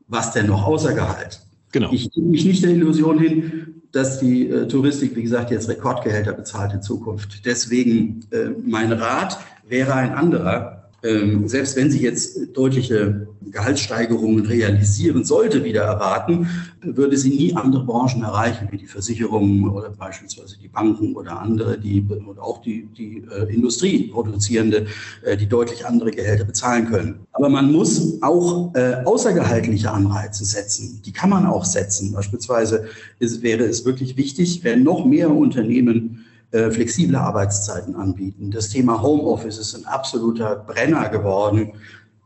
was 0.07 0.33
denn 0.33 0.47
noch 0.47 0.67
außer 0.67 0.93
Gehalt? 0.93 1.41
Genau. 1.71 1.91
Ich 1.91 2.11
gebe 2.11 2.27
mich 2.27 2.45
nicht 2.45 2.63
der 2.63 2.71
Illusion 2.71 3.17
hin, 3.17 3.80
dass 3.91 4.19
die 4.19 4.47
äh, 4.47 4.67
Touristik, 4.67 5.15
wie 5.15 5.23
gesagt, 5.23 5.51
jetzt 5.51 5.69
Rekordgehälter 5.69 6.33
bezahlt 6.33 6.73
in 6.73 6.81
Zukunft. 6.81 7.45
Deswegen 7.45 8.21
äh, 8.31 8.49
mein 8.63 8.91
Rat 8.91 9.39
wäre 9.67 9.93
ein 9.93 10.13
anderer. 10.13 10.80
Ähm, 11.03 11.47
selbst 11.47 11.75
wenn 11.75 11.89
sie 11.89 12.01
jetzt 12.01 12.37
deutliche 12.53 13.27
Gehaltssteigerungen 13.51 14.45
realisieren 14.45 15.23
sollte, 15.23 15.63
wieder 15.63 15.81
erwarten, 15.81 16.47
würde 16.81 17.17
sie 17.17 17.29
nie 17.29 17.55
andere 17.55 17.83
Branchen 17.83 18.21
erreichen, 18.21 18.67
wie 18.71 18.77
die 18.77 18.85
Versicherungen 18.85 19.67
oder 19.67 19.89
beispielsweise 19.89 20.57
die 20.59 20.67
Banken 20.67 21.15
oder 21.15 21.39
andere, 21.39 21.79
die 21.79 22.05
oder 22.27 22.43
auch 22.43 22.61
die, 22.61 22.87
die 22.95 23.23
äh, 23.31 23.53
Industrie 23.53 24.09
produzierende, 24.09 24.85
äh, 25.23 25.35
die 25.35 25.47
deutlich 25.47 25.85
andere 25.85 26.11
Gehälter 26.11 26.45
bezahlen 26.45 26.87
können. 26.87 27.25
Aber 27.31 27.49
man 27.49 27.71
muss 27.71 28.21
auch 28.21 28.73
äh, 28.75 29.03
außergehaltliche 29.03 29.91
Anreize 29.91 30.45
setzen. 30.45 31.01
Die 31.03 31.11
kann 31.11 31.31
man 31.31 31.47
auch 31.47 31.65
setzen. 31.65 32.13
Beispielsweise 32.13 32.85
ist, 33.19 33.41
wäre 33.41 33.63
es 33.63 33.85
wirklich 33.85 34.17
wichtig, 34.17 34.63
wenn 34.63 34.83
noch 34.83 35.05
mehr 35.05 35.31
Unternehmen 35.31 36.25
flexible 36.51 37.15
Arbeitszeiten 37.15 37.95
anbieten. 37.95 38.51
Das 38.51 38.69
Thema 38.69 39.01
Homeoffice 39.01 39.57
ist 39.57 39.73
ein 39.73 39.85
absoluter 39.85 40.57
Brenner 40.57 41.07
geworden. 41.09 41.73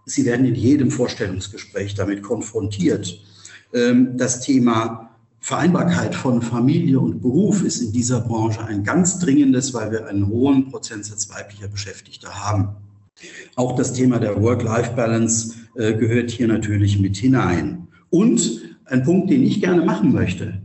Sie 0.05 0.25
werden 0.25 0.45
in 0.45 0.55
jedem 0.55 0.91
Vorstellungsgespräch 0.91 1.95
damit 1.95 2.23
konfrontiert. 2.23 3.19
Ähm, 3.73 4.17
das 4.17 4.41
Thema 4.41 5.09
Vereinbarkeit 5.39 6.15
von 6.15 6.41
Familie 6.41 6.99
und 6.99 7.21
Beruf 7.21 7.63
ist 7.63 7.79
in 7.79 7.91
dieser 7.91 8.21
Branche 8.21 8.63
ein 8.65 8.83
ganz 8.83 9.19
dringendes, 9.19 9.73
weil 9.75 9.91
wir 9.91 10.07
einen 10.07 10.27
hohen 10.27 10.71
Prozentsatz 10.71 11.29
weiblicher 11.29 11.67
Beschäftigter 11.67 12.29
haben. 12.29 12.69
Auch 13.55 13.75
das 13.75 13.93
Thema 13.93 14.19
der 14.19 14.41
Work-Life-Balance 14.41 15.53
äh, 15.75 15.93
gehört 15.93 16.31
hier 16.31 16.47
natürlich 16.47 16.99
mit 16.99 17.15
hinein. 17.17 17.87
Und 18.09 18.61
ein 18.85 19.03
Punkt, 19.03 19.29
den 19.29 19.43
ich 19.43 19.61
gerne 19.61 19.83
machen 19.83 20.13
möchte, 20.13 20.61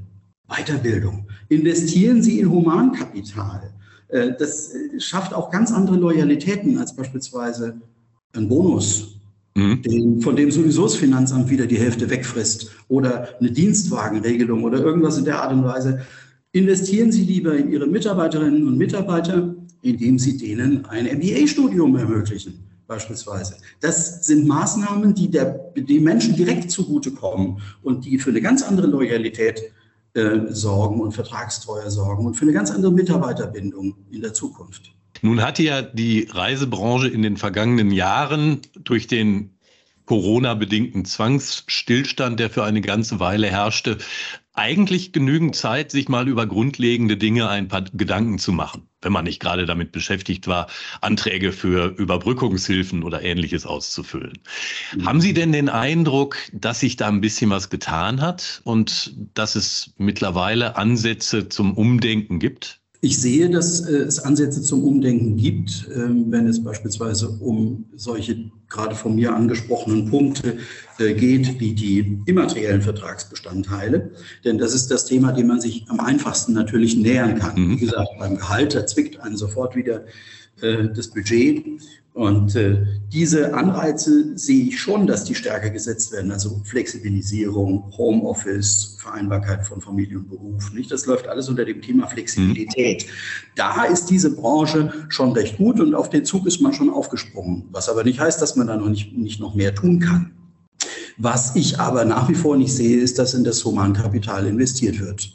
Weiterbildung. 0.49 1.27
Investieren 1.51 2.23
Sie 2.23 2.39
in 2.39 2.49
Humankapital. 2.49 3.73
Äh, 4.09 4.33
das 4.39 4.73
äh, 4.73 5.01
schafft 5.01 5.35
auch 5.35 5.51
ganz 5.51 5.73
andere 5.73 5.97
Loyalitäten 5.97 6.79
als 6.79 6.95
beispielsweise 6.95 7.75
ein 8.35 8.49
Bonus, 8.49 9.17
mhm. 9.57 9.83
den, 9.83 10.21
von 10.21 10.37
dem 10.37 10.53
sowieso 10.53 10.85
das 10.85 10.95
Finanzamt 10.95 11.51
wieder 11.51 11.67
die 11.67 11.79
Hälfte 11.79 12.09
wegfrisst 12.09 12.71
oder 12.89 13.29
eine 13.41 13.51
Dienstwagenregelung 13.51 14.63
oder 14.63 14.79
irgendwas 14.79 15.19
in 15.19 15.25
der 15.25 15.43
Art 15.43 15.53
und 15.53 15.65
Weise. 15.65 16.01
Investieren 16.53 17.11
Sie 17.11 17.25
lieber 17.25 17.57
in 17.57 17.71
Ihre 17.71 17.89
Mitarbeiterinnen 17.89 18.69
und 18.69 18.79
Mitarbeiter, 18.79 19.55
indem 19.83 20.21
Sie 20.21 20.39
denen 20.39 20.85
ein 20.87 21.07
MBA-Studium 21.07 21.97
ermöglichen 21.97 22.65
beispielsweise. 22.87 23.57
Das 23.81 24.25
sind 24.27 24.47
Maßnahmen, 24.47 25.15
die 25.15 25.31
der, 25.31 25.73
den 25.77 26.05
Menschen 26.05 26.37
direkt 26.37 26.71
zugutekommen 26.71 27.61
und 27.83 28.05
die 28.05 28.19
für 28.19 28.31
eine 28.31 28.41
ganz 28.41 28.63
andere 28.63 28.89
Loyalität 28.89 29.63
äh, 30.15 30.41
sorgen 30.49 31.01
und 31.01 31.13
Vertragstreue 31.13 31.91
sorgen 31.91 32.27
und 32.27 32.35
für 32.35 32.45
eine 32.45 32.53
ganz 32.53 32.71
andere 32.71 32.93
Mitarbeiterbindung 32.93 33.97
in 34.11 34.23
der 34.23 34.35
Zukunft. 34.35 34.93
Nun 35.23 35.43
hatte 35.43 35.63
ja 35.63 35.83
die 35.83 36.29
Reisebranche 36.31 37.09
in 37.09 37.23
den 37.23 37.37
vergangenen 37.37 37.91
Jahren 37.91 38.61
durch 38.85 39.07
den 39.07 39.51
Corona-bedingten 40.07 41.05
Zwangsstillstand, 41.05 42.41
der 42.41 42.51
für 42.51 42.65
eine 42.65 42.81
ganze 42.81 43.21
Weile 43.21 43.47
herrschte, 43.47 43.99
eigentlich 44.61 45.13
genügend 45.13 45.57
Zeit, 45.57 45.91
sich 45.91 46.11
mal 46.11 46.29
über 46.29 46.47
grundlegende 46.47 47.17
Dinge 47.17 47.49
ein 47.49 47.69
paar 47.69 47.83
Gedanken 47.95 48.39
zu 48.39 48.53
machen, 48.53 48.87
wenn 49.01 49.11
man 49.11 49.25
nicht 49.25 49.41
gerade 49.41 49.65
damit 49.65 49.91
beschäftigt 49.91 50.47
war, 50.49 50.67
Anträge 51.01 51.53
für 51.53 51.87
Überbrückungshilfen 51.97 53.03
oder 53.03 53.23
ähnliches 53.23 53.65
auszufüllen. 53.65 54.39
Mhm. 54.95 55.07
Haben 55.07 55.21
Sie 55.23 55.33
denn 55.33 55.53
den 55.53 55.71
Eindruck, 55.71 56.37
dass 56.53 56.81
sich 56.81 56.97
da 56.97 57.09
ein 57.09 57.23
bisschen 57.23 57.49
was 57.49 57.71
getan 57.71 58.21
hat 58.21 58.61
und 58.65 59.15
dass 59.33 59.55
es 59.55 59.95
mittlerweile 59.97 60.77
Ansätze 60.77 61.49
zum 61.49 61.73
Umdenken 61.73 62.39
gibt? 62.39 62.80
Ich 63.03 63.19
sehe, 63.19 63.49
dass 63.49 63.81
äh, 63.81 63.97
es 63.97 64.19
Ansätze 64.19 64.61
zum 64.63 64.85
Umdenken 64.85 65.37
gibt, 65.37 65.89
ähm, 65.95 66.27
wenn 66.31 66.47
es 66.47 66.63
beispielsweise 66.63 67.31
um 67.31 67.87
solche 67.97 68.51
gerade 68.69 68.95
von 68.95 69.15
mir 69.15 69.35
angesprochenen 69.35 70.11
Punkte 70.11 70.59
äh, 70.99 71.15
geht, 71.15 71.59
wie 71.61 71.73
die 71.73 72.19
immateriellen 72.27 72.83
Vertragsbestandteile. 72.83 74.11
Denn 74.45 74.59
das 74.59 74.75
ist 74.75 74.91
das 74.91 75.07
Thema, 75.07 75.33
dem 75.33 75.47
man 75.47 75.61
sich 75.61 75.87
am 75.89 75.99
einfachsten 75.99 76.53
natürlich 76.53 76.95
nähern 76.95 77.39
kann. 77.39 77.59
Mhm. 77.59 77.71
Wie 77.71 77.87
gesagt, 77.87 78.11
beim 78.19 78.37
Gehalt, 78.37 78.75
da 78.75 78.87
zwickt 78.87 79.19
einen 79.19 79.37
sofort 79.37 79.77
wieder 79.77 80.05
das 80.61 81.09
Budget. 81.09 81.65
Und 82.13 82.57
äh, 82.57 82.77
diese 83.13 83.55
Anreize 83.55 84.37
sehe 84.37 84.65
ich 84.65 84.81
schon, 84.81 85.07
dass 85.07 85.25
die 85.25 85.35
stärker 85.35 85.71
gesetzt 85.71 86.13
werden. 86.13 86.33
Also 86.33 86.61
Flexibilisierung, 86.65 87.85
Homeoffice, 87.97 88.97
Vereinbarkeit 88.99 89.65
von 89.65 89.81
Familie 89.81 90.19
und 90.19 90.29
Beruf. 90.29 90.73
Nicht? 90.73 90.91
Das 90.91 91.07
läuft 91.07 91.29
alles 91.29 91.49
unter 91.49 91.65
dem 91.65 91.81
Thema 91.81 92.09
Flexibilität. 92.09 93.07
Mhm. 93.07 93.11
Da 93.55 93.85
ist 93.85 94.07
diese 94.07 94.35
Branche 94.35 94.93
schon 95.09 95.33
recht 95.33 95.59
gut 95.59 95.79
und 95.79 95.95
auf 95.95 96.11
den 96.11 96.25
Zug 96.25 96.47
ist 96.47 96.61
man 96.61 96.73
schon 96.73 96.91
aufgesprungen. 96.91 97.69
Was 97.71 97.89
aber 97.89 98.03
nicht 98.03 98.19
heißt, 98.19 98.43
dass 98.43 98.57
man 98.57 98.67
da 98.67 98.77
noch 98.77 98.89
nicht, 98.89 99.17
nicht 99.17 99.41
noch 99.41 99.55
mehr 99.55 99.75
tun 99.75 100.01
kann. 100.01 100.33
Was 101.17 101.55
ich 101.55 101.79
aber 101.79 102.05
nach 102.05 102.29
wie 102.29 102.35
vor 102.35 102.57
nicht 102.57 102.75
sehe, 102.75 102.99
ist, 102.99 103.19
dass 103.19 103.35
in 103.35 103.45
das 103.45 103.65
Humankapital 103.65 104.47
investiert 104.47 104.99
wird. 104.99 105.33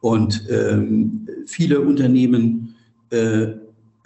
Und 0.00 0.46
ähm, 0.48 1.28
viele 1.46 1.80
Unternehmen 1.80 2.74
äh, 3.10 3.48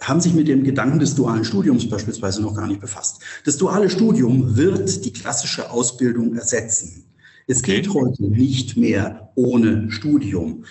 haben 0.01 0.19
sich 0.19 0.33
mit 0.33 0.47
dem 0.47 0.63
Gedanken 0.63 0.99
des 0.99 1.15
dualen 1.15 1.45
Studiums 1.45 1.87
beispielsweise 1.87 2.41
noch 2.41 2.55
gar 2.55 2.67
nicht 2.67 2.81
befasst. 2.81 3.21
Das 3.45 3.57
duale 3.57 3.89
Studium 3.89 4.55
wird 4.55 5.05
die 5.05 5.13
klassische 5.13 5.69
Ausbildung 5.69 6.35
ersetzen. 6.35 7.05
Es 7.47 7.61
geht 7.61 7.93
heute 7.93 8.23
nicht 8.23 8.77
mehr 8.77 9.31
ohne 9.35 9.91
Studium. 9.91 10.65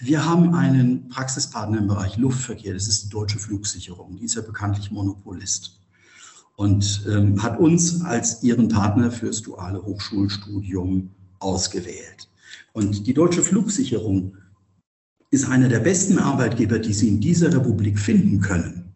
Wir 0.00 0.24
haben 0.24 0.54
einen 0.54 1.08
Praxispartner 1.08 1.78
im 1.78 1.88
Bereich 1.88 2.16
Luftverkehr, 2.18 2.74
das 2.74 2.88
ist 2.88 3.04
die 3.04 3.08
Deutsche 3.08 3.38
Flugsicherung. 3.38 4.16
Die 4.16 4.24
ist 4.24 4.34
ja 4.34 4.42
bekanntlich 4.42 4.90
Monopolist 4.90 5.80
und 6.56 7.06
ähm, 7.08 7.42
hat 7.42 7.58
uns 7.58 8.02
als 8.02 8.42
ihren 8.42 8.68
Partner 8.68 9.10
fürs 9.10 9.42
duale 9.42 9.82
Hochschulstudium 9.82 11.10
ausgewählt. 11.38 12.28
Und 12.72 13.06
die 13.06 13.14
Deutsche 13.14 13.42
Flugsicherung 13.42 14.36
ist 15.30 15.48
einer 15.48 15.68
der 15.68 15.80
besten 15.80 16.18
Arbeitgeber, 16.18 16.78
die 16.78 16.92
Sie 16.92 17.08
in 17.08 17.20
dieser 17.20 17.52
Republik 17.54 17.98
finden 17.98 18.40
können. 18.40 18.88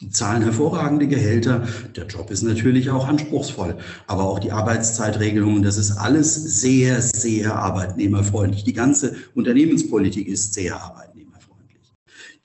Die 0.00 0.08
zahlen 0.08 0.42
hervorragende 0.42 1.06
Gehälter. 1.06 1.68
Der 1.94 2.06
Job 2.06 2.30
ist 2.30 2.42
natürlich 2.42 2.88
auch 2.88 3.06
anspruchsvoll, 3.06 3.76
aber 4.06 4.24
auch 4.24 4.38
die 4.38 4.50
Arbeitszeitregelungen, 4.50 5.62
das 5.62 5.76
ist 5.76 5.92
alles 5.92 6.34
sehr, 6.60 7.02
sehr 7.02 7.54
arbeitnehmerfreundlich. 7.54 8.64
Die 8.64 8.72
ganze 8.72 9.14
Unternehmenspolitik 9.34 10.26
ist 10.26 10.54
sehr 10.54 10.82
arbeitnehmerfreundlich. 10.82 11.92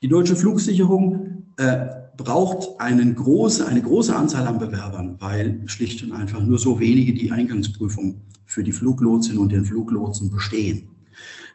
Die 0.02 0.08
deutsche 0.08 0.36
Flugsicherung 0.36 1.46
äh, 1.56 1.86
braucht 2.18 2.78
einen 2.78 3.14
große, 3.14 3.66
eine 3.66 3.80
große 3.80 4.14
Anzahl 4.14 4.46
an 4.46 4.58
Bewerbern, 4.58 5.16
weil 5.18 5.62
schlicht 5.64 6.02
und 6.02 6.12
einfach 6.12 6.42
nur 6.42 6.58
so 6.58 6.78
wenige 6.78 7.14
die 7.14 7.32
Eingangsprüfung 7.32 8.20
für 8.44 8.64
die 8.64 8.72
Fluglotsin 8.72 9.38
und 9.38 9.50
den 9.50 9.64
Fluglotsen 9.64 10.30
bestehen. 10.30 10.90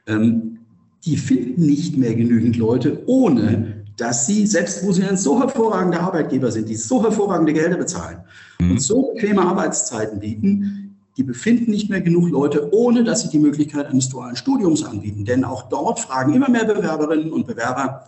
Ähm, 0.08 0.61
die 1.06 1.18
finden 1.18 1.66
nicht 1.66 1.98
mehr 1.98 2.14
genügend 2.14 2.58
Leute, 2.58 3.04
ohne 3.08 3.86
dass 3.98 4.26
sie, 4.26 4.48
selbst 4.48 4.86
wo 4.86 4.92
sie 4.92 5.04
ein 5.04 5.18
so 5.18 5.40
hervorragender 5.40 6.02
Arbeitgeber 6.02 6.52
sind, 6.52 6.70
die 6.70 6.76
so 6.76 7.04
hervorragende 7.04 7.54
Gelder 7.54 7.78
bezahlen 7.78 8.20
mhm. 8.60 8.72
und 8.72 8.82
so 8.82 9.14
bequeme 9.14 9.42
Arbeitszeiten 9.42 10.20
bieten, 10.20 10.98
die 11.18 11.24
befinden 11.24 11.72
nicht 11.72 11.90
mehr 11.90 12.02
genug 12.02 12.30
Leute, 12.30 12.74
ohne 12.74 13.04
dass 13.04 13.22
sie 13.22 13.30
die 13.30 13.40
Möglichkeit 13.40 13.88
eines 13.88 14.10
dualen 14.10 14.36
Studiums 14.36 14.84
anbieten. 14.84 15.26
Denn 15.26 15.44
auch 15.44 15.70
dort 15.70 16.00
fragen 16.00 16.34
immer 16.34 16.50
mehr 16.50 16.66
Bewerberinnen 16.66 17.32
und 17.32 17.48
Bewerber, 17.48 18.08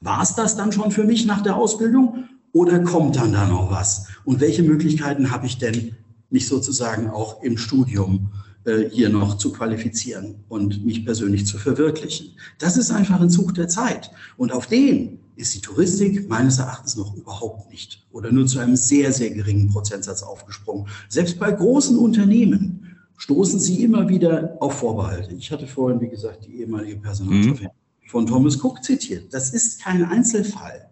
war 0.00 0.22
es 0.22 0.34
das 0.34 0.56
dann 0.56 0.72
schon 0.72 0.90
für 0.90 1.04
mich 1.04 1.24
nach 1.24 1.42
der 1.42 1.56
Ausbildung 1.56 2.24
oder 2.52 2.80
kommt 2.80 3.16
dann 3.16 3.32
da 3.32 3.46
noch 3.46 3.70
was? 3.70 4.08
Und 4.24 4.40
welche 4.40 4.62
Möglichkeiten 4.62 5.30
habe 5.30 5.46
ich 5.46 5.58
denn, 5.58 5.96
mich 6.28 6.48
sozusagen 6.48 7.08
auch 7.08 7.42
im 7.42 7.56
Studium 7.56 8.30
hier 8.90 9.08
noch 9.08 9.38
zu 9.38 9.52
qualifizieren 9.52 10.36
und 10.48 10.84
mich 10.84 11.04
persönlich 11.04 11.46
zu 11.46 11.56
verwirklichen. 11.58 12.32
Das 12.58 12.76
ist 12.76 12.90
einfach 12.90 13.20
ein 13.20 13.30
Zug 13.30 13.54
der 13.54 13.68
Zeit. 13.68 14.10
Und 14.36 14.52
auf 14.52 14.66
den 14.66 15.20
ist 15.36 15.54
die 15.54 15.60
Touristik 15.60 16.28
meines 16.28 16.58
Erachtens 16.58 16.96
noch 16.96 17.14
überhaupt 17.14 17.70
nicht 17.70 18.04
oder 18.10 18.32
nur 18.32 18.46
zu 18.46 18.58
einem 18.58 18.76
sehr, 18.76 19.12
sehr 19.12 19.30
geringen 19.30 19.68
Prozentsatz 19.68 20.22
aufgesprungen. 20.22 20.88
Selbst 21.08 21.38
bei 21.38 21.52
großen 21.52 21.96
Unternehmen 21.96 22.96
stoßen 23.18 23.60
sie 23.60 23.82
immer 23.82 24.08
wieder 24.08 24.56
auf 24.60 24.78
Vorbehalte. 24.78 25.34
Ich 25.34 25.50
hatte 25.52 25.66
vorhin, 25.66 26.00
wie 26.00 26.08
gesagt, 26.08 26.46
die 26.46 26.60
ehemalige 26.60 26.96
Personalchefin 26.96 27.68
mhm. 27.68 28.08
von 28.08 28.26
Thomas 28.26 28.62
Cook 28.62 28.82
zitiert. 28.82 29.32
Das 29.32 29.50
ist 29.50 29.82
kein 29.82 30.04
Einzelfall. 30.04 30.88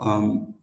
Ähm, 0.00 0.54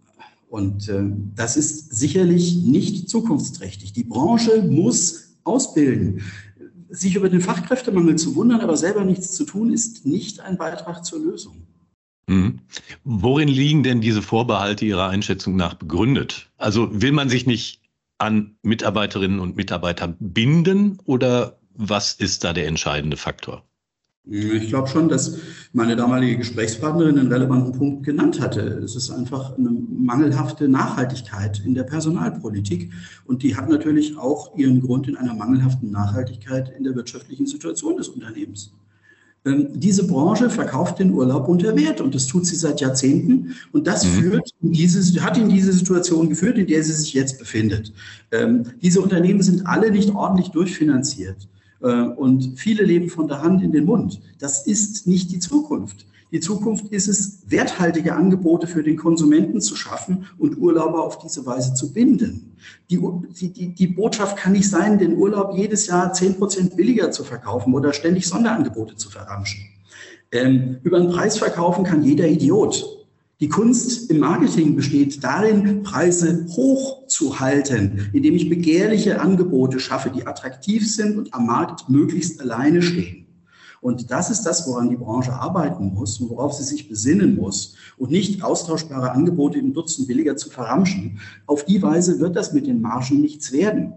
und 0.50 0.88
äh, 0.90 1.04
das 1.36 1.58
ist 1.58 1.94
sicherlich 1.94 2.64
nicht 2.64 3.10
zukunftsträchtig. 3.10 3.94
Die 3.94 4.06
Branche 4.06 4.64
muss 4.64 5.28
ausbilden. 5.44 6.22
Sich 6.90 7.16
über 7.16 7.30
den 7.30 7.42
Fachkräftemangel 7.42 8.16
zu 8.16 8.36
wundern, 8.36 8.62
aber 8.62 8.78
selber 8.78 9.04
nichts 9.04 9.32
zu 9.34 9.46
tun, 9.46 9.74
ist 9.74 10.06
nicht 10.06 10.40
ein 10.40 10.58
Beitrag 10.58 11.04
zur 11.04 11.20
Lösung. 11.20 11.68
Mhm. 12.28 12.60
Worin 13.04 13.48
liegen 13.48 13.84
denn 13.84 14.02
diese 14.02 14.22
Vorbehalte 14.22 14.86
Ihrer 14.86 15.08
Einschätzung 15.08 15.56
nach 15.56 15.74
begründet? 15.74 16.50
Also 16.58 17.02
will 17.02 17.12
man 17.12 17.30
sich 17.30 17.46
nicht 17.46 17.82
an 18.18 18.58
Mitarbeiterinnen 18.64 19.40
und 19.40 19.56
Mitarbeiter 19.56 20.16
binden 20.20 21.00
oder 21.06 21.60
was 21.74 22.14
ist 22.14 22.44
da 22.44 22.54
der 22.54 22.68
entscheidende 22.68 23.18
Faktor? 23.18 23.64
Ich 24.30 24.68
glaube 24.68 24.90
schon, 24.90 25.08
dass 25.08 25.38
meine 25.72 25.96
damalige 25.96 26.38
Gesprächspartnerin 26.38 27.18
einen 27.18 27.32
relevanten 27.32 27.72
Punkt 27.72 28.06
genannt 28.06 28.42
hatte. 28.42 28.62
Es 28.84 28.96
ist 28.96 29.10
einfach 29.10 29.58
eine 29.58 29.70
mangelhafte 29.70 30.68
Nachhaltigkeit 30.68 31.62
in 31.66 31.74
der 31.74 31.84
Personalpolitik. 31.84 32.92
Und 33.26 33.44
die 33.44 33.56
hat 33.56 33.70
natürlich 33.70 34.18
auch 34.18 34.56
ihren 34.58 34.82
Grund 34.82 35.08
in 35.08 35.16
einer 35.16 35.34
mangelhaften 35.34 35.92
Nachhaltigkeit 35.92 36.74
in 36.78 36.84
der 36.84 36.96
wirtschaftlichen 36.96 37.46
Situation 37.46 37.96
des 37.96 38.10
Unternehmens. 38.10 38.74
Ähm, 39.46 39.68
diese 39.74 40.06
Branche 40.06 40.50
verkauft 40.50 41.00
den 41.00 41.12
Urlaub 41.12 41.48
unter 41.48 41.76
Wert 41.78 42.02
und 42.02 42.14
das 42.14 42.28
tut 42.28 42.46
sie 42.46 42.56
seit 42.56 42.82
Jahrzehnten. 42.82 43.56
Und 43.72 43.88
das 43.88 44.06
mhm. 44.06 44.10
führt 44.10 44.50
in 44.62 44.72
diese, 44.74 45.24
hat 45.24 45.38
in 45.38 45.48
diese 45.48 45.72
Situation 45.72 46.30
geführt, 46.30 46.58
in 46.58 46.68
der 46.68 46.84
sie 46.84 46.94
sich 46.94 47.14
jetzt 47.14 47.40
befindet. 47.40 47.94
Ähm, 48.32 48.64
diese 48.82 49.00
Unternehmen 49.00 49.42
sind 49.42 49.66
alle 49.66 49.90
nicht 49.92 50.14
ordentlich 50.14 50.50
durchfinanziert. 50.50 51.48
Äh, 51.82 52.02
und 52.02 52.58
viele 52.58 52.84
leben 52.84 53.10
von 53.10 53.28
der 53.28 53.42
Hand 53.42 53.64
in 53.64 53.72
den 53.72 53.86
Mund. 53.86 54.22
Das 54.40 54.66
ist 54.66 55.08
nicht 55.08 55.32
die 55.32 55.40
Zukunft. 55.40 56.06
Die 56.32 56.42
Zukunft 56.42 56.88
ist 56.92 57.08
es, 57.08 57.40
werthaltige 57.48 58.14
Angebote 58.14 58.68
für 58.68 58.84
den 58.84 58.98
Konsumenten 58.98 59.62
zu 59.62 59.78
schaffen 59.78 60.26
und 60.38 60.58
Urlauber 60.58 61.04
auf 61.04 61.20
diese 61.20 61.46
Weise 61.46 61.74
zu 61.74 61.94
binden. 61.94 62.58
Die, 62.90 63.00
die, 63.30 63.74
die 63.74 63.88
Botschaft 63.88 64.36
kann 64.36 64.52
nicht 64.52 64.70
sein, 64.70 65.00
den 65.00 65.16
Urlaub 65.16 65.56
jedes 65.56 65.88
Jahr 65.88 66.12
zehn 66.12 66.36
Prozent 66.36 66.76
billiger 66.76 67.12
zu 67.12 67.24
verkaufen 67.24 67.74
oder 67.74 67.94
ständig 67.94 68.28
Sonderangebote 68.28 68.96
zu 68.96 69.10
verramschen. 69.10 69.62
Ähm, 70.34 70.80
über 70.84 71.00
den 71.00 71.10
Preis 71.10 71.38
verkaufen 71.38 71.86
kann 71.86 72.04
jeder 72.04 72.28
Idiot. 72.28 72.97
Die 73.40 73.50
Kunst 73.50 74.10
im 74.10 74.18
Marketing 74.18 74.76
besteht 74.76 75.24
darin, 75.24 75.84
Preise 75.84 76.48
hoch 76.50 77.06
zu 77.06 77.40
halten, 77.40 78.10
indem 78.12 78.34
ich 78.34 78.50
begehrliche 78.50 79.22
Angebote 79.22 79.80
schaffe, 79.80 80.10
die 80.10 80.26
attraktiv 80.26 80.92
sind 80.92 81.20
und 81.20 81.36
am 81.36 81.46
Markt 81.46 81.88
möglichst 81.88 82.42
alleine 82.42 82.82
stehen. 82.82 83.28
Und 83.80 84.10
das 84.10 84.32
ist 84.32 84.42
das, 84.42 84.68
woran 84.68 84.90
die 84.90 84.96
Branche 84.96 85.34
arbeiten 85.34 85.94
muss 85.94 86.20
und 86.20 86.32
worauf 86.32 86.54
sie 86.54 86.64
sich 86.64 86.90
besinnen 86.90 87.36
muss 87.36 87.76
und 87.98 88.10
nicht 88.10 88.42
austauschbare 88.44 89.12
Angebote 89.12 89.60
im 89.60 89.72
Dutzend 89.72 90.08
billiger 90.08 90.36
zu 90.36 90.50
verramschen. 90.50 91.20
Auf 91.46 91.64
die 91.64 91.80
Weise 91.84 92.20
wird 92.20 92.36
das 92.36 92.54
mit 92.54 92.66
den 92.66 92.82
Margen 92.82 93.22
nichts 93.22 93.52
werden. 93.52 93.94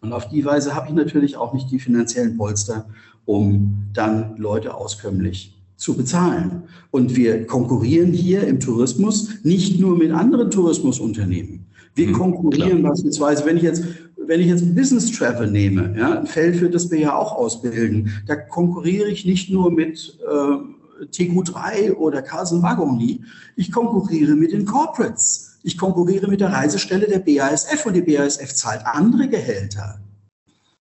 Und 0.00 0.12
auf 0.12 0.28
die 0.28 0.44
Weise 0.44 0.76
habe 0.76 0.86
ich 0.86 0.94
natürlich 0.94 1.36
auch 1.36 1.54
nicht 1.54 1.72
die 1.72 1.80
finanziellen 1.80 2.36
Polster, 2.36 2.88
um 3.24 3.88
dann 3.92 4.36
Leute 4.36 4.74
auskömmlich 4.74 5.55
zu 5.76 5.94
bezahlen. 5.94 6.62
Und 6.90 7.16
wir 7.16 7.46
konkurrieren 7.46 8.12
hier 8.12 8.46
im 8.46 8.60
Tourismus 8.60 9.44
nicht 9.44 9.78
nur 9.80 9.96
mit 9.96 10.12
anderen 10.12 10.50
Tourismusunternehmen. 10.50 11.66
Wir 11.94 12.08
mhm, 12.08 12.12
konkurrieren 12.12 12.80
klar. 12.80 12.92
beispielsweise, 12.92 13.44
wenn 13.46 13.56
ich 13.56 13.62
jetzt 13.62 13.84
wenn 14.28 14.40
ich 14.40 14.48
jetzt 14.48 14.74
Business 14.74 15.12
Travel 15.12 15.50
nehme, 15.50 15.94
ja, 15.96 16.18
ein 16.18 16.26
Feld, 16.26 16.56
für 16.56 16.68
das 16.68 16.90
wir 16.90 16.98
ja 16.98 17.16
auch 17.16 17.32
ausbilden, 17.32 18.10
da 18.26 18.34
konkurriere 18.34 19.08
ich 19.08 19.24
nicht 19.24 19.50
nur 19.50 19.70
mit 19.70 20.18
äh, 20.26 21.04
TQ3 21.04 21.94
oder 21.94 22.22
Carson 22.22 22.62
Wagoni, 22.62 23.22
ich 23.56 23.70
konkurriere 23.70 24.34
mit 24.34 24.52
den 24.52 24.64
Corporates. 24.66 25.58
Ich 25.62 25.78
konkurriere 25.78 26.28
mit 26.28 26.40
der 26.40 26.52
Reisestelle 26.52 27.06
der 27.06 27.18
BASF 27.18 27.86
und 27.86 27.94
die 27.94 28.02
BASF 28.02 28.54
zahlt 28.54 28.82
andere 28.84 29.28
Gehälter. 29.28 30.00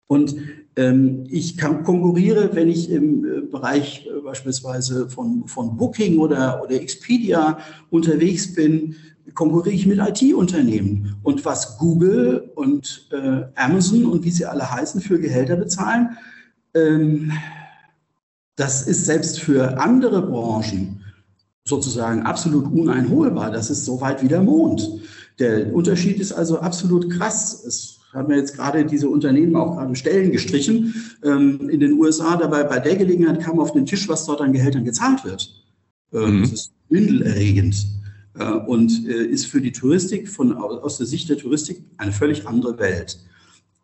Und 0.06 0.36
ähm, 0.76 1.24
ich 1.30 1.56
kann, 1.56 1.84
konkurriere, 1.84 2.50
wenn 2.54 2.68
ich 2.68 2.90
im 2.90 3.24
äh, 3.24 3.40
Bereich 3.42 4.06
äh, 4.06 4.13
beispielsweise 4.24 5.08
von, 5.08 5.46
von 5.46 5.76
Booking 5.76 6.18
oder, 6.18 6.62
oder 6.62 6.72
Expedia 6.72 7.58
unterwegs 7.90 8.54
bin, 8.54 8.96
konkurriere 9.34 9.74
ich 9.74 9.86
mit 9.86 9.98
IT-Unternehmen. 9.98 11.16
Und 11.22 11.44
was 11.44 11.78
Google 11.78 12.50
und 12.54 13.08
äh, 13.12 13.42
Amazon 13.54 14.06
und 14.06 14.24
wie 14.24 14.30
sie 14.30 14.46
alle 14.46 14.70
heißen 14.70 15.00
für 15.00 15.18
Gehälter 15.18 15.56
bezahlen, 15.56 16.16
ähm, 16.74 17.32
das 18.56 18.82
ist 18.82 19.06
selbst 19.06 19.40
für 19.40 19.78
andere 19.78 20.22
Branchen 20.22 21.04
sozusagen 21.64 22.22
absolut 22.22 22.70
uneinholbar. 22.72 23.50
Das 23.50 23.70
ist 23.70 23.84
so 23.84 24.00
weit 24.00 24.22
wie 24.22 24.28
der 24.28 24.42
Mond. 24.42 24.88
Der 25.38 25.74
Unterschied 25.74 26.20
ist 26.20 26.32
also 26.32 26.60
absolut 26.60 27.10
krass. 27.10 27.64
Es 27.64 27.93
haben 28.14 28.28
wir 28.28 28.36
jetzt 28.36 28.56
gerade 28.56 28.84
diese 28.84 29.08
Unternehmen 29.08 29.56
auch 29.56 29.76
gerade 29.76 29.94
Stellen 29.96 30.30
gestrichen. 30.30 30.94
Ähm, 31.24 31.68
in 31.68 31.80
den 31.80 31.94
USA 31.94 32.36
dabei 32.36 32.62
bei 32.64 32.78
der 32.78 32.96
Gelegenheit 32.96 33.40
kam 33.40 33.58
auf 33.58 33.72
den 33.72 33.86
Tisch, 33.86 34.08
was 34.08 34.24
dort 34.24 34.40
an 34.40 34.52
Gehältern 34.52 34.84
gezahlt 34.84 35.24
wird. 35.24 35.64
Äh, 36.12 36.26
mhm. 36.26 36.42
Das 36.42 36.52
ist 36.52 36.72
windelerregend 36.88 37.76
äh, 38.38 38.52
und 38.52 39.06
äh, 39.06 39.24
ist 39.24 39.46
für 39.46 39.60
die 39.60 39.72
Touristik 39.72 40.28
von, 40.28 40.52
aus 40.56 40.98
der 40.98 41.06
Sicht 41.06 41.28
der 41.28 41.38
Touristik 41.38 41.82
eine 41.96 42.12
völlig 42.12 42.46
andere 42.46 42.78
Welt. 42.78 43.18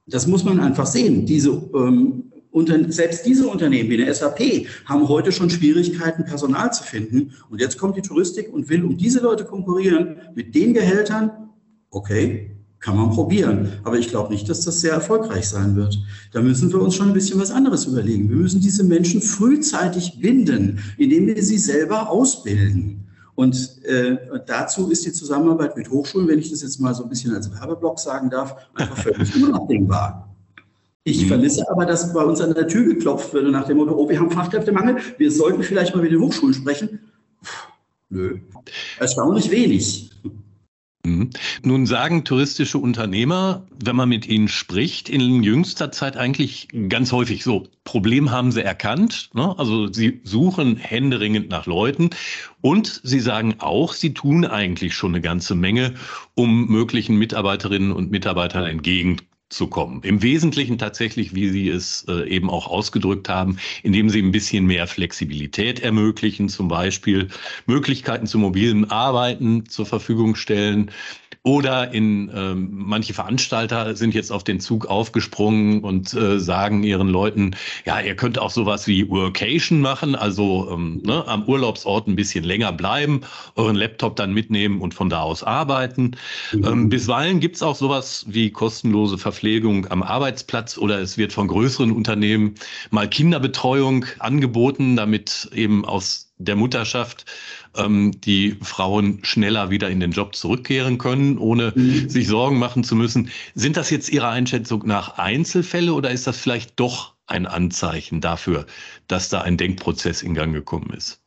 Das 0.07 0.27
muss 0.27 0.45
man 0.45 0.61
einfach 0.61 0.87
sehen. 0.87 1.27
Diese, 1.27 1.51
ähm, 1.75 2.25
unter, 2.51 2.91
selbst 2.91 3.27
diese 3.27 3.47
Unternehmen 3.47 3.91
wie 3.91 4.03
eine 4.03 4.13
SAP 4.13 4.67
haben 4.85 5.09
heute 5.09 5.31
schon 5.33 5.51
Schwierigkeiten, 5.51 6.25
Personal 6.25 6.73
zu 6.73 6.83
finden. 6.85 7.33
Und 7.49 7.61
jetzt 7.61 7.79
kommt 7.79 7.97
die 7.97 8.03
Touristik 8.03 8.53
und 8.53 8.69
will 8.69 8.85
um 8.85 8.97
diese 8.97 9.21
Leute 9.21 9.45
konkurrieren 9.45 10.17
mit 10.35 10.55
den 10.55 10.75
Gehältern. 10.75 11.51
Okay, 11.91 12.60
kann 12.81 12.97
man 12.97 13.11
probieren. 13.11 13.73
Aber 13.85 13.99
ich 13.99 14.09
glaube 14.09 14.33
nicht, 14.33 14.49
dass 14.49 14.65
das 14.65 14.81
sehr 14.81 14.93
erfolgreich 14.93 15.49
sein 15.49 15.77
wird. 15.77 15.99
Da 16.33 16.41
müssen 16.41 16.73
wir 16.73 16.81
uns 16.81 16.95
schon 16.95 17.09
ein 17.09 17.15
bisschen 17.15 17.39
was 17.41 17.51
anderes 17.51 17.85
überlegen. 17.85 18.29
Wir 18.29 18.37
müssen 18.37 18.61
diese 18.61 18.85
Menschen 18.85 19.21
frühzeitig 19.21 20.19
binden, 20.21 20.81
indem 20.97 21.27
wir 21.27 21.43
sie 21.43 21.59
selber 21.59 22.11
ausbilden. 22.11 23.07
Und 23.35 23.85
äh, 23.85 24.17
dazu 24.47 24.91
ist 24.91 25.07
die 25.07 25.13
Zusammenarbeit 25.13 25.77
mit 25.77 25.91
Hochschulen, 25.91 26.29
wenn 26.29 26.39
ich 26.39 26.51
das 26.51 26.63
jetzt 26.63 26.81
mal 26.81 26.95
so 26.95 27.05
ein 27.05 27.09
bisschen 27.09 27.35
als 27.35 27.51
Werbeblock 27.53 27.99
sagen 27.99 28.29
darf, 28.29 28.57
einfach 28.75 28.99
völlig 28.99 29.35
unabdingbar. 29.43 30.35
Ich 31.05 31.25
mhm. 31.25 31.29
vermisse 31.29 31.71
aber, 31.71 31.87
dass 31.87 32.13
bei 32.13 32.23
uns 32.23 32.41
an 32.41 32.53
der 32.53 32.69
Tür 32.69 32.85
geklopft 32.85 33.33
würde 33.33 33.51
nach 33.51 33.67
dem 33.67 33.79
Motto, 33.79 33.95
oh, 33.95 34.09
wir 34.09 34.19
haben 34.19 34.31
Fachkräftemangel, 34.31 34.97
wir 35.17 35.33
sollten 35.33 35.63
vielleicht 35.63 35.95
mal 35.95 36.03
mit 36.03 36.13
den 36.13 36.21
Hochschulen 36.21 36.53
sprechen. 36.53 37.01
Puh, 37.43 37.73
nö, 38.11 38.39
erstaunlich 38.99 39.51
wenig. 39.51 40.11
Mhm. 41.05 41.31
Nun 41.63 41.87
sagen 41.87 42.25
touristische 42.25 42.79
Unternehmer, 42.79 43.67
wenn 43.83 43.97
man 43.97 44.09
mit 44.09 44.27
ihnen 44.27 44.49
spricht, 44.49 45.09
in 45.09 45.43
jüngster 45.43 45.91
Zeit 45.93 46.17
eigentlich 46.17 46.69
ganz 46.89 47.13
häufig 47.13 47.43
so, 47.43 47.69
Problem 47.85 48.31
haben 48.31 48.53
sie 48.53 48.63
erkannt, 48.63 49.31
ne? 49.33 49.59
also 49.59 49.91
sie 49.91 50.21
suchen 50.25 50.77
händeringend 50.77 51.49
nach 51.49 51.67
Leuten 51.67 52.11
und 52.61 53.01
sie 53.03 53.21
sagen 53.21 53.57
auch, 53.59 53.95
sie 53.95 54.13
tun 54.13 54.45
eigentlich 54.45 54.95
schon 54.95 55.13
eine 55.13 55.23
ganze 55.23 55.55
Menge, 55.55 55.95
um 56.35 56.67
möglichen 56.67 57.17
Mitarbeiterinnen 57.17 57.93
und 57.93 58.11
Mitarbeitern 58.11 58.65
entgegen 58.65 59.17
zu 59.51 59.67
kommen. 59.67 60.01
Im 60.03 60.23
Wesentlichen 60.23 60.79
tatsächlich, 60.79 61.35
wie 61.35 61.51
Sie 61.51 61.69
es 61.69 62.05
äh, 62.09 62.29
eben 62.29 62.49
auch 62.49 62.69
ausgedrückt 62.69 63.29
haben, 63.29 63.59
indem 63.83 64.09
Sie 64.09 64.23
ein 64.23 64.31
bisschen 64.31 64.65
mehr 64.65 64.87
Flexibilität 64.87 65.81
ermöglichen, 65.81 66.49
zum 66.49 66.69
Beispiel 66.69 67.29
Möglichkeiten 67.67 68.27
zu 68.27 68.39
mobilen 68.39 68.91
Arbeiten 68.91 69.69
zur 69.69 69.87
Verfügung 69.87 70.37
stellen, 70.37 70.91
oder 71.43 71.93
in 71.93 72.31
ähm, 72.35 72.69
manche 72.71 73.15
Veranstalter 73.15 73.97
sind 73.97 74.15
jetzt 74.15 74.31
auf 74.31 74.45
den 74.45 74.61
Zug 74.61 74.87
aufgesprungen 74.87 75.81
und 75.81 76.13
äh, 76.13 76.39
sagen 76.39 76.83
ihren 76.83 77.09
Leuten, 77.09 77.57
ja, 77.87 77.99
ihr 77.99 78.15
könnt 78.15 78.39
auch 78.39 78.51
sowas 78.51 78.87
wie 78.87 79.09
Workation 79.09 79.81
machen, 79.81 80.15
also 80.15 80.71
ähm, 80.71 81.01
ne, 81.03 81.27
am 81.27 81.45
Urlaubsort 81.45 82.09
ein 82.09 82.17
bisschen 82.17 82.45
länger 82.45 82.73
bleiben, 82.73 83.23
euren 83.57 83.75
Laptop 83.77 84.17
dann 84.17 84.35
mitnehmen 84.35 84.83
und 84.83 84.93
von 84.93 85.09
da 85.09 85.23
aus 85.23 85.43
arbeiten. 85.43 86.13
Mhm. 86.53 86.65
Ähm, 86.65 86.89
bisweilen 86.91 87.41
gibt's 87.41 87.63
auch 87.63 87.77
sowas 87.77 88.27
wie 88.29 88.51
kostenlose 88.51 89.17
Verpflegung 89.17 89.91
am 89.91 90.03
Arbeitsplatz 90.03 90.77
oder 90.77 91.01
es 91.01 91.17
wird 91.17 91.33
von 91.33 91.49
größeren 91.49 91.91
Unternehmen 91.91 92.55
mal 92.91 93.09
Kinderbetreuung 93.09 94.05
angeboten, 94.19 94.95
damit 94.95 95.49
eben 95.55 95.87
aus 95.87 96.31
der 96.41 96.57
Mutterschaft 96.57 97.27
ähm, 97.77 98.13
die 98.21 98.57
Frauen 98.63 99.21
schneller 99.23 99.71
wieder 99.71 99.91
in 99.91 100.01
den 100.01 100.13
Job 100.13 100.35
zurückkehren 100.35 100.99
können, 100.99 101.39
ohne 101.39 101.73
mhm. 101.75 102.09
sich 102.09 102.29
Sorgen 102.29 102.59
machen 102.59 102.85
zu 102.85 102.97
müssen. 102.97 103.31
Sind 103.55 103.77
das 103.77 103.91
jetzt 103.91 104.11
Ihrer 104.11 104.31
Einschätzung 104.31 104.87
nach 104.87 105.19
Einzelfälle 105.19 105.93
oder 105.95 106.11
ist 106.11 106.27
das 106.27 106.37
vielleicht 106.37 106.79
doch 106.79 107.15
ein 107.27 107.47
Anzeichen 107.47 108.21
dafür, 108.21 108.67
dass 109.07 109.29
da 109.29 109.43
ein 109.43 109.57
Denkprozess 109.57 110.23
in 110.23 110.35
Gang 110.35 110.53
gekommen 110.53 110.91
ist? 110.97 111.21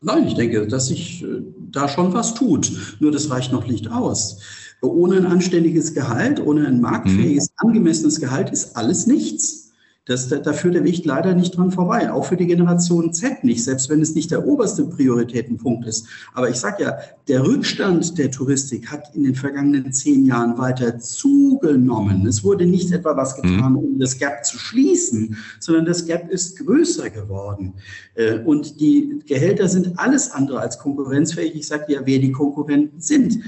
Nein, 0.00 0.28
ich 0.28 0.34
denke, 0.34 0.66
dass 0.68 0.88
sich 0.88 1.24
äh, 1.24 1.42
da 1.70 1.88
schon 1.88 2.12
was 2.12 2.34
tut. 2.34 2.70
Nur 3.00 3.10
das 3.10 3.30
reicht 3.30 3.52
noch 3.52 3.66
nicht 3.66 3.90
aus. 3.90 4.40
Ohne 4.80 5.16
ein 5.16 5.26
anständiges 5.26 5.92
Gehalt, 5.92 6.38
ohne 6.40 6.68
ein 6.68 6.80
marktfähiges, 6.80 7.48
mhm. 7.50 7.68
angemessenes 7.68 8.20
Gehalt 8.20 8.50
ist 8.50 8.76
alles 8.76 9.08
nichts. 9.08 9.67
Das, 10.08 10.26
da, 10.26 10.38
da 10.38 10.54
führt 10.54 10.74
der 10.74 10.84
Weg 10.84 11.04
leider 11.04 11.34
nicht 11.34 11.56
dran 11.56 11.70
vorbei, 11.70 12.10
auch 12.10 12.24
für 12.24 12.36
die 12.36 12.46
Generation 12.46 13.12
Z 13.12 13.44
nicht, 13.44 13.62
selbst 13.62 13.90
wenn 13.90 14.00
es 14.00 14.14
nicht 14.14 14.30
der 14.30 14.46
oberste 14.46 14.84
Prioritätenpunkt 14.84 15.86
ist. 15.86 16.06
Aber 16.32 16.48
ich 16.48 16.56
sage 16.56 16.84
ja, 16.84 16.98
der 17.28 17.44
Rückstand 17.44 18.16
der 18.16 18.30
Touristik 18.30 18.90
hat 18.90 19.14
in 19.14 19.24
den 19.24 19.34
vergangenen 19.34 19.92
zehn 19.92 20.24
Jahren 20.24 20.56
weiter 20.56 20.98
zugenommen. 20.98 22.26
Es 22.26 22.42
wurde 22.42 22.64
nicht 22.64 22.90
etwa 22.90 23.16
was 23.18 23.36
getan, 23.36 23.72
mhm. 23.72 23.78
um 23.78 23.98
das 23.98 24.16
Gap 24.16 24.46
zu 24.46 24.58
schließen, 24.58 25.36
sondern 25.60 25.84
das 25.84 26.06
Gap 26.06 26.30
ist 26.30 26.58
größer 26.58 27.10
geworden. 27.10 27.74
Äh, 28.14 28.38
und 28.38 28.80
die 28.80 29.18
Gehälter 29.26 29.68
sind 29.68 29.98
alles 29.98 30.30
andere 30.30 30.60
als 30.60 30.78
konkurrenzfähig. 30.78 31.54
Ich 31.54 31.66
sage 31.66 31.92
ja, 31.92 32.00
wer 32.04 32.18
die 32.18 32.32
Konkurrenten 32.32 33.00
sind 33.00 33.40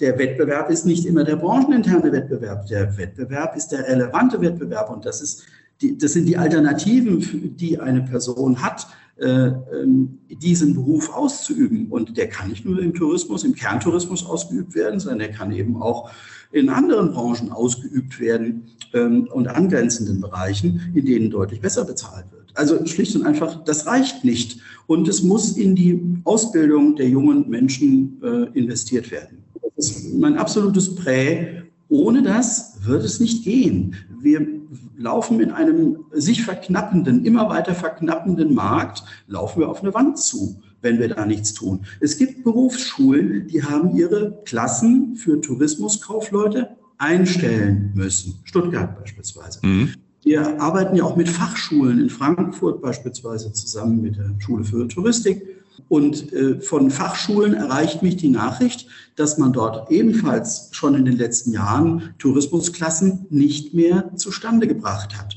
der 0.00 0.16
Wettbewerb 0.16 0.70
ist 0.70 0.86
nicht 0.86 1.04
immer 1.06 1.24
der 1.24 1.34
brancheninterne 1.36 2.12
Wettbewerb. 2.12 2.66
Der 2.66 2.96
Wettbewerb 2.96 3.56
ist 3.56 3.68
der 3.68 3.86
relevante 3.86 4.40
Wettbewerb 4.40 4.90
und 4.90 5.04
das 5.04 5.20
ist 5.20 5.42
die, 5.80 5.96
das 5.96 6.12
sind 6.12 6.26
die 6.26 6.36
Alternativen, 6.36 7.56
die 7.56 7.78
eine 7.78 8.02
Person 8.02 8.62
hat, 8.62 8.86
äh, 9.18 9.48
ähm, 9.82 10.18
diesen 10.28 10.74
Beruf 10.74 11.12
auszuüben. 11.12 11.88
Und 11.88 12.16
der 12.16 12.28
kann 12.28 12.48
nicht 12.48 12.64
nur 12.64 12.80
im 12.80 12.94
Tourismus, 12.94 13.44
im 13.44 13.54
Kerntourismus 13.54 14.24
ausgeübt 14.24 14.74
werden, 14.74 15.00
sondern 15.00 15.18
der 15.18 15.32
kann 15.32 15.50
eben 15.52 15.80
auch 15.82 16.10
in 16.52 16.68
anderen 16.68 17.12
Branchen 17.12 17.50
ausgeübt 17.50 18.20
werden 18.20 18.68
ähm, 18.94 19.28
und 19.32 19.48
angrenzenden 19.48 20.20
Bereichen, 20.20 20.92
in 20.94 21.04
denen 21.04 21.30
deutlich 21.30 21.60
besser 21.60 21.84
bezahlt 21.84 22.26
wird. 22.32 22.52
Also 22.54 22.84
schlicht 22.86 23.14
und 23.16 23.26
einfach, 23.26 23.64
das 23.64 23.86
reicht 23.86 24.24
nicht. 24.24 24.60
Und 24.86 25.08
es 25.08 25.22
muss 25.22 25.56
in 25.56 25.74
die 25.74 26.00
Ausbildung 26.24 26.96
der 26.96 27.08
jungen 27.08 27.48
Menschen 27.48 28.20
äh, 28.22 28.58
investiert 28.58 29.10
werden. 29.10 29.44
Das 29.76 29.90
ist 29.90 30.14
mein 30.14 30.36
absolutes 30.36 30.94
Prä. 30.94 31.62
Ohne 31.88 32.22
das 32.22 32.78
wird 32.84 33.04
es 33.04 33.20
nicht 33.20 33.44
gehen. 33.44 33.94
Wir 34.20 34.57
laufen 34.96 35.40
in 35.40 35.50
einem 35.50 36.04
sich 36.12 36.44
verknappenden, 36.44 37.24
immer 37.24 37.48
weiter 37.48 37.74
verknappenden 37.74 38.54
Markt, 38.54 39.04
laufen 39.26 39.60
wir 39.60 39.68
auf 39.68 39.82
eine 39.82 39.94
Wand 39.94 40.18
zu, 40.18 40.60
wenn 40.82 40.98
wir 40.98 41.08
da 41.08 41.24
nichts 41.24 41.54
tun. 41.54 41.86
Es 42.00 42.18
gibt 42.18 42.44
Berufsschulen, 42.44 43.48
die 43.48 43.62
haben 43.62 43.96
ihre 43.96 44.42
Klassen 44.44 45.16
für 45.16 45.40
Tourismuskaufleute 45.40 46.76
einstellen 46.98 47.92
müssen. 47.94 48.40
Stuttgart 48.44 48.98
beispielsweise. 48.98 49.60
Mhm. 49.64 49.94
Wir 50.22 50.60
arbeiten 50.60 50.96
ja 50.96 51.04
auch 51.04 51.16
mit 51.16 51.28
Fachschulen 51.28 52.00
in 52.00 52.10
Frankfurt 52.10 52.82
beispielsweise 52.82 53.52
zusammen 53.52 54.02
mit 54.02 54.16
der 54.16 54.34
Schule 54.38 54.64
für 54.64 54.86
Touristik 54.88 55.42
und 55.88 56.32
äh, 56.32 56.60
von 56.60 56.90
Fachschulen 56.90 57.54
erreicht 57.54 58.02
mich 58.02 58.16
die 58.16 58.28
Nachricht, 58.28 58.88
dass 59.16 59.38
man 59.38 59.52
dort 59.52 59.90
ebenfalls 59.90 60.68
schon 60.72 60.94
in 60.94 61.04
den 61.04 61.16
letzten 61.16 61.52
Jahren 61.52 62.14
Tourismusklassen 62.18 63.26
nicht 63.30 63.74
mehr 63.74 64.14
zustande 64.16 64.66
gebracht 64.66 65.16
hat. 65.18 65.36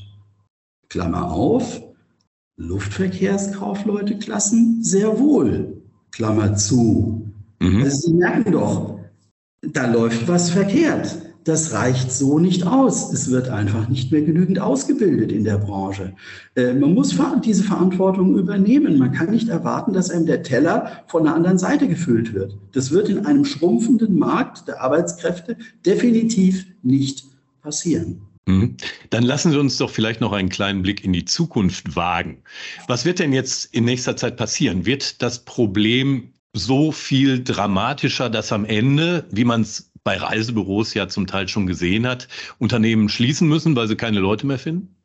Klammer 0.88 1.30
auf, 1.30 1.82
Luftverkehrskaufleuteklassen 2.56 4.82
sehr 4.82 5.18
wohl. 5.18 5.82
Klammer 6.10 6.56
zu. 6.56 7.30
Mhm. 7.60 7.82
Also 7.82 8.08
Sie 8.08 8.14
merken 8.14 8.52
doch, 8.52 8.98
da 9.62 9.90
läuft 9.90 10.28
was 10.28 10.50
verkehrt 10.50 11.21
das 11.44 11.72
reicht 11.72 12.12
so 12.12 12.38
nicht 12.38 12.66
aus. 12.66 13.12
Es 13.12 13.30
wird 13.30 13.48
einfach 13.48 13.88
nicht 13.88 14.12
mehr 14.12 14.22
genügend 14.22 14.60
ausgebildet 14.60 15.32
in 15.32 15.44
der 15.44 15.58
Branche. 15.58 16.14
Äh, 16.54 16.74
man 16.74 16.94
muss 16.94 17.18
diese 17.44 17.64
Verantwortung 17.64 18.36
übernehmen. 18.36 18.98
Man 18.98 19.12
kann 19.12 19.30
nicht 19.30 19.48
erwarten, 19.48 19.92
dass 19.92 20.10
einem 20.10 20.26
der 20.26 20.42
Teller 20.42 21.04
von 21.08 21.24
der 21.24 21.34
anderen 21.34 21.58
Seite 21.58 21.88
gefüllt 21.88 22.34
wird. 22.34 22.56
Das 22.72 22.90
wird 22.90 23.08
in 23.08 23.26
einem 23.26 23.44
schrumpfenden 23.44 24.18
Markt 24.18 24.68
der 24.68 24.80
Arbeitskräfte 24.80 25.56
definitiv 25.84 26.66
nicht 26.82 27.24
passieren. 27.62 28.20
Mhm. 28.46 28.76
Dann 29.10 29.22
lassen 29.22 29.52
Sie 29.52 29.58
uns 29.58 29.76
doch 29.76 29.90
vielleicht 29.90 30.20
noch 30.20 30.32
einen 30.32 30.48
kleinen 30.48 30.82
Blick 30.82 31.04
in 31.04 31.12
die 31.12 31.24
Zukunft 31.24 31.94
wagen. 31.96 32.42
Was 32.88 33.04
wird 33.04 33.18
denn 33.18 33.32
jetzt 33.32 33.72
in 33.74 33.84
nächster 33.84 34.16
Zeit 34.16 34.36
passieren? 34.36 34.84
Wird 34.84 35.22
das 35.22 35.44
Problem 35.44 36.32
so 36.54 36.92
viel 36.92 37.42
dramatischer, 37.42 38.28
dass 38.28 38.52
am 38.52 38.64
Ende, 38.64 39.26
wie 39.30 39.44
man 39.44 39.62
es 39.62 39.91
bei 40.04 40.16
Reisebüros 40.16 40.94
ja 40.94 41.08
zum 41.08 41.26
Teil 41.26 41.48
schon 41.48 41.66
gesehen 41.66 42.06
hat, 42.06 42.28
Unternehmen 42.58 43.08
schließen 43.08 43.48
müssen, 43.48 43.76
weil 43.76 43.88
sie 43.88 43.96
keine 43.96 44.20
Leute 44.20 44.46
mehr 44.46 44.58
finden? 44.58 44.96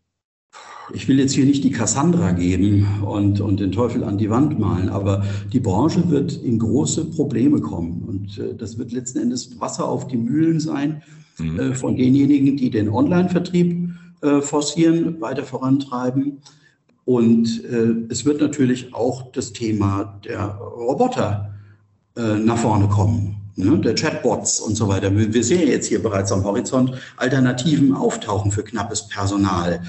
Ich 0.94 1.08
will 1.10 1.20
jetzt 1.20 1.34
hier 1.34 1.46
nicht 1.46 1.66
die 1.66 1.72
Cassandra 1.72 2.32
geben 2.32 3.04
und, 3.04 3.42
und 3.42 3.60
den 3.60 3.74
Teufel 3.74 4.06
an 4.06 4.18
die 4.18 4.30
Wand 4.30 4.58
malen, 4.58 4.88
aber 4.88 5.26
die 5.52 5.60
Branche 5.60 6.10
wird 6.10 6.34
in 6.38 6.60
große 6.60 7.06
Probleme 7.06 7.60
kommen. 7.60 8.04
Und 8.08 8.38
äh, 8.38 8.56
das 8.56 8.78
wird 8.78 8.94
letzten 8.94 9.20
Endes 9.20 9.60
Wasser 9.60 9.86
auf 9.86 10.08
die 10.08 10.16
Mühlen 10.16 10.62
sein 10.62 11.04
mhm. 11.38 11.60
äh, 11.60 11.76
von 11.76 11.98
denjenigen, 11.98 12.56
die 12.56 12.70
den 12.70 12.88
Online-Vertrieb 12.88 13.90
äh, 14.22 14.40
forcieren, 14.40 15.20
weiter 15.20 15.44
vorantreiben. 15.44 16.42
Und 17.04 17.66
äh, 17.66 17.94
es 18.10 18.24
wird 18.24 18.40
natürlich 18.40 18.94
auch 18.94 19.32
das 19.34 19.52
Thema 19.52 20.20
der 20.24 20.46
Roboter 20.56 21.54
äh, 22.16 22.38
nach 22.38 22.58
vorne 22.58 22.88
kommen 22.88 23.47
ne, 23.58 23.78
der 23.80 23.96
Chatbots 23.96 24.60
und 24.60 24.76
so 24.76 24.88
weiter. 24.88 25.12
Wir 25.14 25.44
sehen 25.44 25.68
jetzt 25.68 25.88
hier 25.88 26.02
bereits 26.02 26.32
am 26.32 26.44
Horizont 26.44 26.94
Alternativen 27.18 27.94
auftauchen 27.94 28.52
für 28.52 28.64
knappes 28.64 29.08
Personal. 29.08 29.82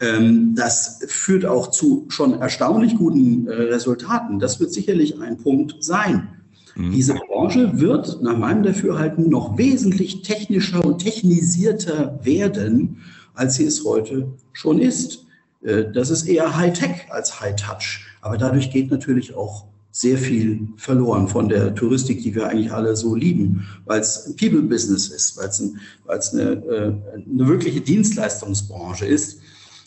Ähm, 0.00 0.54
das 0.56 1.00
führt 1.06 1.44
auch 1.44 1.70
zu 1.70 2.06
schon 2.08 2.40
erstaunlich 2.40 2.96
guten 2.96 3.46
äh, 3.46 3.52
Resultaten. 3.52 4.38
Das 4.38 4.58
wird 4.58 4.72
sicherlich 4.72 5.20
ein 5.20 5.36
Punkt 5.36 5.84
sein. 5.84 6.28
Mhm. 6.74 6.92
Diese 6.92 7.14
Branche 7.14 7.78
wird 7.78 8.22
nach 8.22 8.36
meinem 8.36 8.62
Dafürhalten 8.62 9.28
noch 9.28 9.58
wesentlich 9.58 10.22
technischer 10.22 10.84
und 10.84 10.98
technisierter 10.98 12.18
werden, 12.22 12.98
als 13.34 13.56
sie 13.56 13.66
es 13.66 13.84
heute 13.84 14.32
schon 14.52 14.78
ist. 14.78 15.26
Äh, 15.62 15.84
das 15.92 16.08
ist 16.08 16.26
eher 16.26 16.56
High-Tech 16.56 17.10
als 17.10 17.38
High-Touch. 17.40 18.06
Aber 18.22 18.38
dadurch 18.38 18.70
geht 18.70 18.90
natürlich 18.90 19.34
auch 19.34 19.69
sehr 19.92 20.18
viel 20.18 20.68
verloren 20.76 21.26
von 21.26 21.48
der 21.48 21.74
Touristik, 21.74 22.22
die 22.22 22.34
wir 22.34 22.48
eigentlich 22.48 22.72
alle 22.72 22.94
so 22.96 23.14
lieben, 23.14 23.66
weil 23.86 24.00
es 24.00 24.26
ein 24.26 24.36
People-Business 24.36 25.08
ist, 25.08 25.36
weil 25.36 25.48
es, 25.48 25.60
ein, 25.60 25.80
eine, 26.06 26.50
äh, 26.52 26.92
eine 27.14 27.48
wirkliche 27.48 27.80
Dienstleistungsbranche 27.80 29.06
ist. 29.06 29.40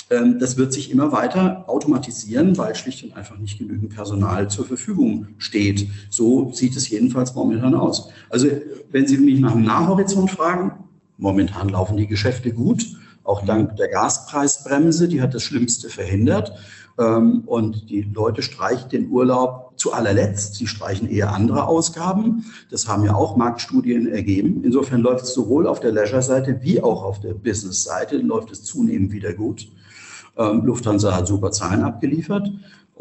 Ähm, 0.09 0.39
das 0.39 0.57
wird 0.57 0.73
sich 0.73 0.91
immer 0.91 1.11
weiter 1.13 1.63
automatisieren, 1.67 2.57
weil 2.57 2.75
schlicht 2.75 3.03
und 3.03 3.15
einfach 3.15 3.37
nicht 3.37 3.59
genügend 3.59 3.95
Personal 3.95 4.49
zur 4.49 4.65
Verfügung 4.65 5.27
steht. 5.37 5.87
So 6.09 6.51
sieht 6.53 6.75
es 6.75 6.89
jedenfalls 6.89 7.33
momentan 7.33 7.73
aus. 7.73 8.09
Also 8.29 8.47
wenn 8.91 9.07
Sie 9.07 9.17
mich 9.17 9.39
nach 9.39 9.53
dem 9.53 9.63
Nahhorizont 9.63 10.31
fragen, 10.31 10.73
momentan 11.17 11.69
laufen 11.69 11.95
die 11.95 12.07
Geschäfte 12.07 12.51
gut, 12.51 12.85
auch 13.23 13.45
dank 13.45 13.77
der 13.77 13.87
Gaspreisbremse, 13.87 15.07
die 15.07 15.21
hat 15.21 15.33
das 15.33 15.43
Schlimmste 15.43 15.89
verhindert. 15.89 16.51
Ähm, 16.99 17.43
und 17.45 17.89
die 17.89 18.01
Leute 18.01 18.41
streichen 18.41 18.89
den 18.89 19.09
Urlaub 19.09 19.72
zu 19.83 19.91
allerletzt. 19.91 20.55
Sie 20.55 20.65
streichen 20.65 21.09
eher 21.09 21.33
andere 21.33 21.67
Ausgaben. 21.67 22.45
Das 22.71 22.87
haben 22.87 23.03
ja 23.03 23.15
auch 23.15 23.35
Marktstudien 23.35 24.07
ergeben. 24.07 24.63
Insofern 24.63 25.01
läuft 25.01 25.25
es 25.25 25.33
sowohl 25.33 25.67
auf 25.67 25.81
der 25.81 25.91
Leisure-Seite 25.91 26.59
wie 26.61 26.81
auch 26.81 27.03
auf 27.03 27.19
der 27.19 27.33
Business-Seite 27.33 28.15
läuft 28.15 28.49
es 28.53 28.63
zunehmend 28.63 29.11
wieder 29.11 29.33
gut. 29.33 29.67
Ähm, 30.37 30.63
Lufthansa 30.63 31.13
hat 31.13 31.27
super 31.27 31.51
Zahlen 31.51 31.83
abgeliefert. 31.83 32.49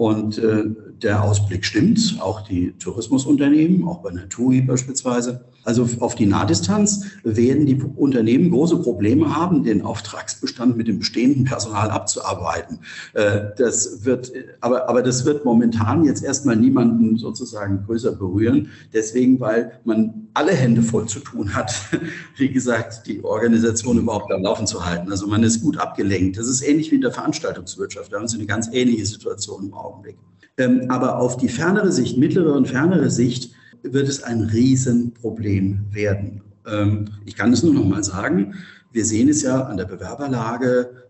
Und 0.03 0.37
äh, 0.39 0.65
der 1.01 1.23
Ausblick 1.23 1.65
stimmt, 1.65 2.19
auch 2.19 2.41
die 2.41 2.73
Tourismusunternehmen, 2.73 3.87
auch 3.87 3.99
bei 4.03 4.11
TUI 4.11 4.61
beispielsweise. 4.61 5.45
Also 5.65 5.89
auf 6.01 6.17
die 6.17 6.27
Nahdistanz 6.27 7.05
werden 7.23 7.67
die 7.67 7.81
Unternehmen 7.81 8.51
große 8.51 8.79
Probleme 8.79 9.37
haben, 9.37 9.63
den 9.63 9.83
Auftragsbestand 9.83 10.77
mit 10.77 10.89
dem 10.89 10.99
bestehenden 10.99 11.45
Personal 11.45 11.91
abzuarbeiten. 11.91 12.81
Äh, 13.15 13.51
das 13.57 14.05
wird, 14.05 14.33
aber, 14.61 14.89
aber 14.89 15.03
das 15.03 15.25
wird 15.25 15.45
momentan 15.45 16.05
jetzt 16.05 16.25
erstmal 16.25 16.57
niemanden 16.57 17.17
sozusagen 17.17 17.85
größer 17.87 18.11
berühren. 18.11 18.71
Deswegen, 18.93 19.39
weil 19.39 19.71
man 19.85 20.29
alle 20.35 20.53
Hände 20.53 20.83
voll 20.83 21.07
zu 21.07 21.21
tun 21.21 21.55
hat, 21.55 21.73
wie 22.37 22.51
gesagt, 22.51 23.07
die 23.07 23.23
Organisation 23.23 23.99
überhaupt 23.99 24.33
am 24.33 24.43
Laufen 24.43 24.67
zu 24.67 24.85
halten. 24.85 25.13
Also 25.13 25.29
man 25.29 25.45
ist 25.45 25.63
gut 25.63 25.79
abgelenkt. 25.79 26.39
Das 26.39 26.49
ist 26.49 26.63
ähnlich 26.63 26.91
wie 26.91 26.97
in 26.97 27.03
der 27.03 27.13
Veranstaltungswirtschaft. 27.13 28.13
Da 28.13 28.19
haben 28.19 28.27
Sie 28.27 28.39
eine 28.39 28.47
ganz 28.47 28.69
ähnliche 28.73 29.07
Situation 29.07 29.67
im 29.67 29.75
Augenblick. 29.93 30.19
Ähm, 30.59 30.87
aber 30.89 31.19
auf 31.19 31.37
die 31.37 31.49
fernere 31.49 31.93
Sicht, 31.93 32.19
mittlere 32.19 32.55
und 32.55 32.69
fernere 32.69 33.11
Sicht, 33.11 33.53
wird 33.83 34.09
es 34.09 34.23
ein 34.23 34.43
Riesenproblem 34.43 35.87
werden. 35.91 36.43
Ähm, 36.67 37.09
ich 37.25 37.37
kann 37.37 37.53
es 37.53 37.63
nur 37.63 37.75
noch 37.75 37.85
mal 37.85 38.05
sagen, 38.05 38.55
wir 38.93 39.05
sehen 39.05 39.29
es 39.29 39.43
ja 39.43 39.63
an 39.63 39.77
der 39.77 39.87
Bewerberlage. 39.87 41.09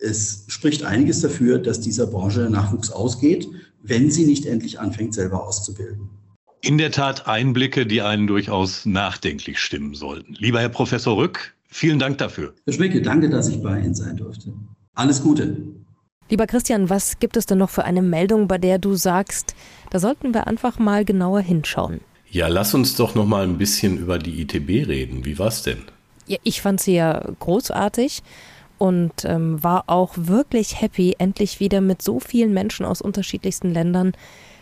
Es 0.00 0.44
spricht 0.48 0.84
einiges 0.84 1.20
dafür, 1.20 1.58
dass 1.58 1.80
dieser 1.80 2.06
Branche 2.06 2.40
der 2.40 2.50
Nachwuchs 2.50 2.90
ausgeht, 2.90 3.48
wenn 3.82 4.10
sie 4.10 4.26
nicht 4.26 4.46
endlich 4.46 4.80
anfängt, 4.80 5.14
selber 5.14 5.46
auszubilden. 5.46 6.08
In 6.60 6.78
der 6.78 6.90
Tat 6.90 7.28
Einblicke, 7.28 7.86
die 7.86 8.02
einen 8.02 8.26
durchaus 8.26 8.84
nachdenklich 8.84 9.58
stimmen 9.60 9.94
sollten. 9.94 10.34
Lieber 10.34 10.60
Herr 10.60 10.68
Professor 10.68 11.16
Rück, 11.16 11.54
vielen 11.68 11.98
Dank 12.00 12.18
dafür. 12.18 12.54
Herr 12.64 12.72
Schmecke, 12.72 13.00
danke, 13.00 13.28
dass 13.28 13.48
ich 13.48 13.62
bei 13.62 13.78
Ihnen 13.78 13.94
sein 13.94 14.16
durfte. 14.16 14.52
Alles 14.94 15.22
Gute. 15.22 15.56
Lieber 16.30 16.46
Christian, 16.46 16.90
was 16.90 17.18
gibt 17.18 17.36
es 17.36 17.46
denn 17.46 17.58
noch 17.58 17.70
für 17.70 17.84
eine 17.84 18.02
Meldung, 18.02 18.48
bei 18.48 18.58
der 18.58 18.78
du 18.78 18.94
sagst, 18.94 19.54
da 19.90 19.98
sollten 19.98 20.34
wir 20.34 20.46
einfach 20.46 20.78
mal 20.78 21.04
genauer 21.04 21.40
hinschauen? 21.40 22.00
Ja, 22.30 22.48
lass 22.48 22.74
uns 22.74 22.94
doch 22.96 23.14
noch 23.14 23.26
mal 23.26 23.44
ein 23.44 23.56
bisschen 23.56 23.96
über 23.96 24.18
die 24.18 24.42
ITB 24.42 24.86
reden. 24.86 25.24
Wie 25.24 25.38
war's 25.38 25.62
denn? 25.62 25.84
Ja, 26.26 26.36
ich 26.42 26.60
fand 26.60 26.80
sie 26.80 26.94
ja 26.94 27.24
großartig 27.40 28.22
und 28.76 29.24
ähm, 29.24 29.62
war 29.62 29.84
auch 29.86 30.12
wirklich 30.16 30.80
happy, 30.80 31.16
endlich 31.18 31.60
wieder 31.60 31.80
mit 31.80 32.02
so 32.02 32.20
vielen 32.20 32.52
Menschen 32.52 32.84
aus 32.84 33.00
unterschiedlichsten 33.00 33.72
Ländern 33.72 34.12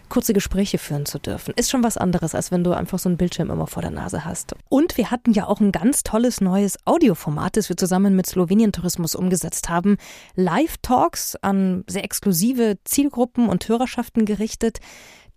kurze 0.09 0.33
Gespräche 0.33 0.79
führen 0.79 1.07
zu 1.07 1.19
dürfen. 1.19 1.55
Ist 1.57 1.71
schon 1.71 1.83
was 1.83 1.97
anderes, 1.97 2.35
als 2.35 2.51
wenn 2.51 2.65
du 2.65 2.73
einfach 2.73 2.99
so 2.99 3.09
einen 3.09 3.19
Bildschirm 3.19 3.51
immer 3.51 3.67
vor 3.67 3.83
der 3.83 3.91
Nase 3.91 4.25
hast. 4.25 4.55
Und 4.69 4.97
wir 4.97 5.11
hatten 5.11 5.33
ja 5.33 5.47
auch 5.47 5.61
ein 5.61 5.73
ganz 5.73 6.03
tolles 6.03 6.41
neues 6.41 6.79
Audioformat, 6.85 7.57
das 7.57 7.69
wir 7.69 7.77
zusammen 7.77 8.17
mit 8.17 8.27
Slowenien 8.27 8.73
Tourismus 8.73 9.15
umgesetzt 9.15 9.69
haben. 9.69 9.97
Live-Talks 10.35 11.37
an 11.37 11.85
sehr 11.87 12.05
exklusive 12.05 12.79
Zielgruppen 12.85 13.49
und 13.49 13.69
Hörerschaften 13.69 14.25
gerichtet, 14.25 14.79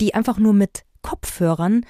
die 0.02 0.14
einfach 0.14 0.38
nur 0.38 0.54
mit 0.54 0.84
Kopfhörern 1.02 1.86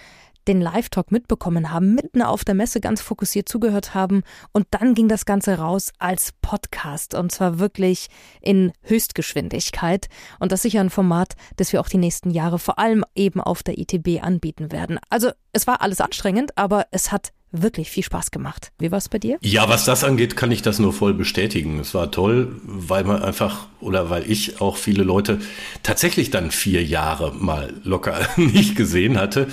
den 0.49 0.62
Live-Talk 0.62 1.12
mitbekommen 1.12 1.71
haben, 1.71 1.93
mitten 1.93 2.23
auf 2.23 2.43
der 2.43 2.55
Messe 2.55 2.81
ganz 2.81 3.01
fokussiert 3.01 3.47
zugehört 3.47 3.93
haben 3.93 4.23
und 4.51 4.65
dann 4.71 4.95
ging 4.95 5.07
das 5.07 5.25
Ganze 5.25 5.59
raus 5.59 5.91
als 5.99 6.33
Podcast 6.41 7.13
und 7.13 7.31
zwar 7.31 7.59
wirklich 7.59 8.07
in 8.41 8.71
Höchstgeschwindigkeit 8.81 10.07
und 10.39 10.51
das 10.51 10.59
ist 10.59 10.63
sicher 10.63 10.81
ein 10.81 10.89
Format, 10.89 11.35
das 11.57 11.71
wir 11.71 11.79
auch 11.79 11.88
die 11.88 11.99
nächsten 11.99 12.31
Jahre 12.31 12.57
vor 12.57 12.79
allem 12.79 13.05
eben 13.13 13.39
auf 13.39 13.62
der 13.62 13.77
ITB 13.77 14.23
anbieten 14.23 14.71
werden. 14.71 14.99
Also 15.09 15.29
es 15.53 15.67
war 15.67 15.81
alles 15.81 16.01
anstrengend, 16.01 16.57
aber 16.57 16.88
es 16.91 17.12
hat 17.12 17.31
wirklich 17.51 17.89
viel 17.89 18.03
Spaß 18.03 18.31
gemacht. 18.31 18.71
Wie 18.79 18.91
war 18.91 18.97
es 18.97 19.09
bei 19.09 19.17
dir? 19.17 19.38
Ja, 19.41 19.69
was 19.69 19.85
das 19.85 20.03
angeht, 20.03 20.35
kann 20.35 20.51
ich 20.51 20.62
das 20.62 20.79
nur 20.79 20.93
voll 20.93 21.13
bestätigen. 21.13 21.79
Es 21.79 21.93
war 21.93 22.12
toll, 22.12 22.59
weil 22.63 23.03
man 23.03 23.23
einfach 23.23 23.67
oder 23.79 24.09
weil 24.09 24.29
ich 24.29 24.62
auch 24.62 24.77
viele 24.77 25.03
Leute 25.03 25.39
tatsächlich 25.83 26.29
dann 26.29 26.51
vier 26.51 26.83
Jahre 26.83 27.33
mal 27.33 27.73
locker 27.83 28.27
nicht 28.38 28.75
gesehen 28.75 29.17
hatte. 29.19 29.47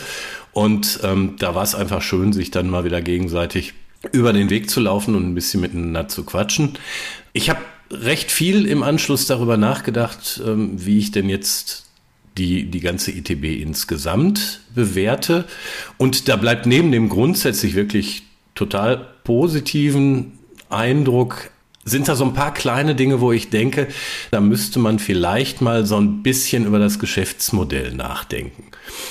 Und 0.57 1.01
ähm, 1.03 1.35
da 1.39 1.55
war 1.55 1.65
es 1.65 1.75
einfach 1.75 2.01
schön, 2.01 2.33
sich 2.33 2.51
dann 2.51 2.71
mal 2.71 2.83
wieder 2.83 3.03
gegenseitig 3.03 3.75
über 4.11 4.33
den 4.33 4.49
Weg 4.49 4.71
zu 4.71 4.81
laufen 4.81 5.15
und 5.15 5.29
ein 5.29 5.35
bisschen 5.35 5.61
miteinander 5.61 6.09
zu 6.09 6.25
quatschen. 6.25 6.79
Ich 7.35 7.51
habe 7.51 7.61
recht 7.91 8.33
viel 8.33 8.65
im 8.65 8.83
Anschluss 8.83 9.27
darüber 9.27 9.59
nachgedacht, 9.59 10.41
ähm, 10.43 10.71
wie 10.83 10.97
ich 10.97 11.11
denn 11.11 11.29
jetzt 11.29 11.91
die, 12.39 12.71
die 12.71 12.81
ganze 12.81 13.11
ITB 13.11 13.61
insgesamt 13.61 14.63
bewerte. 14.75 15.45
Und 15.99 16.27
da 16.27 16.37
bleibt 16.37 16.65
neben 16.65 16.91
dem 16.91 17.11
grundsätzlich 17.11 17.75
wirklich 17.75 18.23
total 18.55 19.09
positiven 19.25 20.39
Eindruck 20.71 21.51
sind 21.85 22.09
da 22.09 22.17
so 22.17 22.25
ein 22.25 22.33
paar 22.33 22.55
kleine 22.55 22.95
Dinge, 22.95 23.21
wo 23.21 23.31
ich 23.31 23.51
denke, 23.51 23.89
da 24.31 24.41
müsste 24.41 24.79
man 24.79 24.99
vielleicht 24.99 25.61
mal 25.61 25.85
so 25.85 25.99
ein 25.99 26.23
bisschen 26.23 26.65
über 26.65 26.79
das 26.79 26.99
Geschäftsmodell 26.99 27.93
nachdenken. 27.93 28.65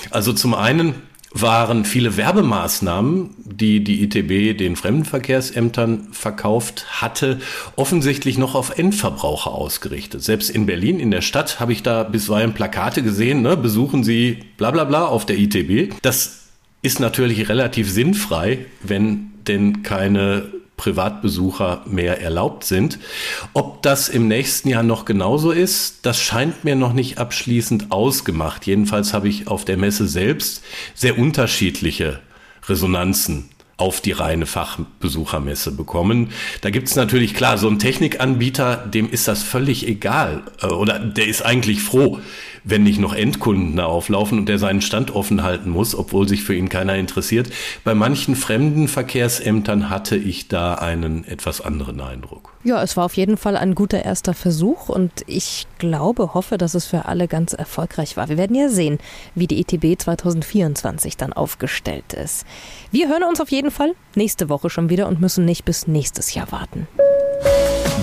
Also 0.09 0.33
zum 0.33 0.55
einen 0.55 0.95
waren 1.37 1.83
viele 1.83 2.15
Werbemaßnahmen, 2.15 3.31
die 3.43 3.83
die 3.83 4.03
ITB 4.03 4.57
den 4.57 4.77
Fremdenverkehrsämtern 4.77 6.07
verkauft 6.13 7.01
hatte, 7.01 7.39
offensichtlich 7.75 8.37
noch 8.37 8.55
auf 8.55 8.77
Endverbraucher 8.77 9.51
ausgerichtet. 9.51 10.23
Selbst 10.23 10.49
in 10.49 10.65
Berlin, 10.65 10.99
in 10.99 11.11
der 11.11 11.19
Stadt, 11.21 11.59
habe 11.59 11.73
ich 11.73 11.83
da 11.83 12.03
bisweilen 12.03 12.53
Plakate 12.53 13.03
gesehen, 13.03 13.41
ne? 13.41 13.57
besuchen 13.57 14.05
Sie 14.05 14.39
bla 14.55 14.71
bla 14.71 14.85
bla 14.85 15.05
auf 15.05 15.25
der 15.25 15.37
ITB. 15.37 15.93
Das 16.01 16.45
ist 16.81 17.01
natürlich 17.01 17.49
relativ 17.49 17.91
sinnfrei, 17.91 18.59
wenn 18.81 19.31
denn 19.45 19.83
keine 19.83 20.54
Privatbesucher 20.77 21.83
mehr 21.85 22.21
erlaubt 22.21 22.63
sind. 22.63 22.99
Ob 23.53 23.81
das 23.81 24.09
im 24.09 24.27
nächsten 24.27 24.69
Jahr 24.69 24.83
noch 24.83 25.05
genauso 25.05 25.51
ist, 25.51 26.05
das 26.05 26.21
scheint 26.21 26.63
mir 26.63 26.75
noch 26.75 26.93
nicht 26.93 27.17
abschließend 27.17 27.91
ausgemacht. 27.91 28.65
Jedenfalls 28.65 29.13
habe 29.13 29.27
ich 29.27 29.47
auf 29.47 29.65
der 29.65 29.77
Messe 29.77 30.07
selbst 30.07 30.63
sehr 30.93 31.17
unterschiedliche 31.17 32.19
Resonanzen 32.67 33.49
auf 33.77 33.99
die 33.99 34.13
reine 34.13 34.45
Fachbesuchermesse 34.45 35.71
bekommen. 35.71 36.29
Da 36.61 36.69
gibt 36.69 36.87
es 36.87 36.95
natürlich 36.95 37.33
klar, 37.33 37.57
so 37.57 37.67
ein 37.67 37.79
Technikanbieter, 37.79 38.77
dem 38.77 39.09
ist 39.09 39.27
das 39.27 39.43
völlig 39.43 39.85
egal 39.87 40.43
äh, 40.61 40.67
oder 40.67 40.99
der 40.99 41.27
ist 41.27 41.41
eigentlich 41.41 41.81
froh, 41.81 42.19
wenn 42.65 42.83
nicht 42.83 42.99
noch 42.99 43.13
Endkunden 43.13 43.75
da 43.77 43.85
auflaufen 43.85 44.39
und 44.39 44.49
der 44.49 44.59
seinen 44.59 44.81
Stand 44.81 45.15
offen 45.15 45.43
halten 45.43 45.69
muss, 45.69 45.95
obwohl 45.95 46.27
sich 46.27 46.43
für 46.43 46.55
ihn 46.55 46.67
keiner 46.67 46.95
interessiert. 46.95 47.49
Bei 47.83 47.95
manchen 47.95 48.35
fremden 48.35 48.87
Verkehrsämtern 48.87 49.89
hatte 49.89 50.17
ich 50.17 50.47
da 50.47 50.73
einen 50.73 51.23
etwas 51.23 51.61
anderen 51.61 52.01
Eindruck. 52.01 52.54
Ja, 52.65 52.81
es 52.81 52.97
war 52.97 53.05
auf 53.05 53.15
jeden 53.15 53.37
Fall 53.37 53.57
ein 53.57 53.75
guter 53.75 54.03
erster 54.03 54.33
Versuch 54.33 54.89
und 54.89 55.11
ich 55.27 55.67
glaube, 55.77 56.33
hoffe, 56.33 56.57
dass 56.57 56.73
es 56.73 56.87
für 56.87 57.05
alle 57.05 57.27
ganz 57.27 57.53
erfolgreich 57.53 58.17
war. 58.17 58.27
Wir 58.27 58.39
werden 58.39 58.55
ja 58.55 58.69
sehen, 58.69 58.97
wie 59.35 59.45
die 59.45 59.61
ETB 59.61 60.01
2024 60.01 61.15
dann 61.15 61.31
aufgestellt 61.31 62.13
ist. 62.13 62.43
Wir 62.89 63.07
hören 63.07 63.21
uns 63.21 63.39
auf 63.39 63.51
jeden 63.51 63.69
Fall 63.69 63.93
nächste 64.15 64.49
Woche 64.49 64.71
schon 64.71 64.89
wieder 64.89 65.07
und 65.07 65.21
müssen 65.21 65.45
nicht 65.45 65.63
bis 65.63 65.85
nächstes 65.85 66.33
Jahr 66.33 66.51
warten. 66.51 66.87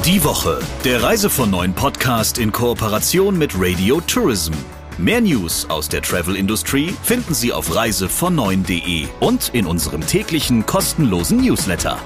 Die 0.06 0.22
Woche, 0.22 0.60
der 0.84 1.02
Reise 1.02 1.28
von 1.28 1.50
neuen 1.50 1.74
Podcast 1.74 2.38
in 2.38 2.52
Kooperation 2.52 3.36
mit 3.36 3.54
Radio 3.56 4.00
Tourism. 4.00 4.52
Mehr 4.96 5.22
News 5.22 5.66
aus 5.70 5.88
der 5.88 6.02
Travel 6.02 6.36
Industry 6.36 6.94
finden 7.02 7.34
Sie 7.34 7.52
auf 7.52 7.74
reisevon 7.74 8.38
und 8.38 9.50
in 9.52 9.66
unserem 9.66 10.06
täglichen 10.06 10.64
kostenlosen 10.66 11.38
Newsletter. 11.38 11.98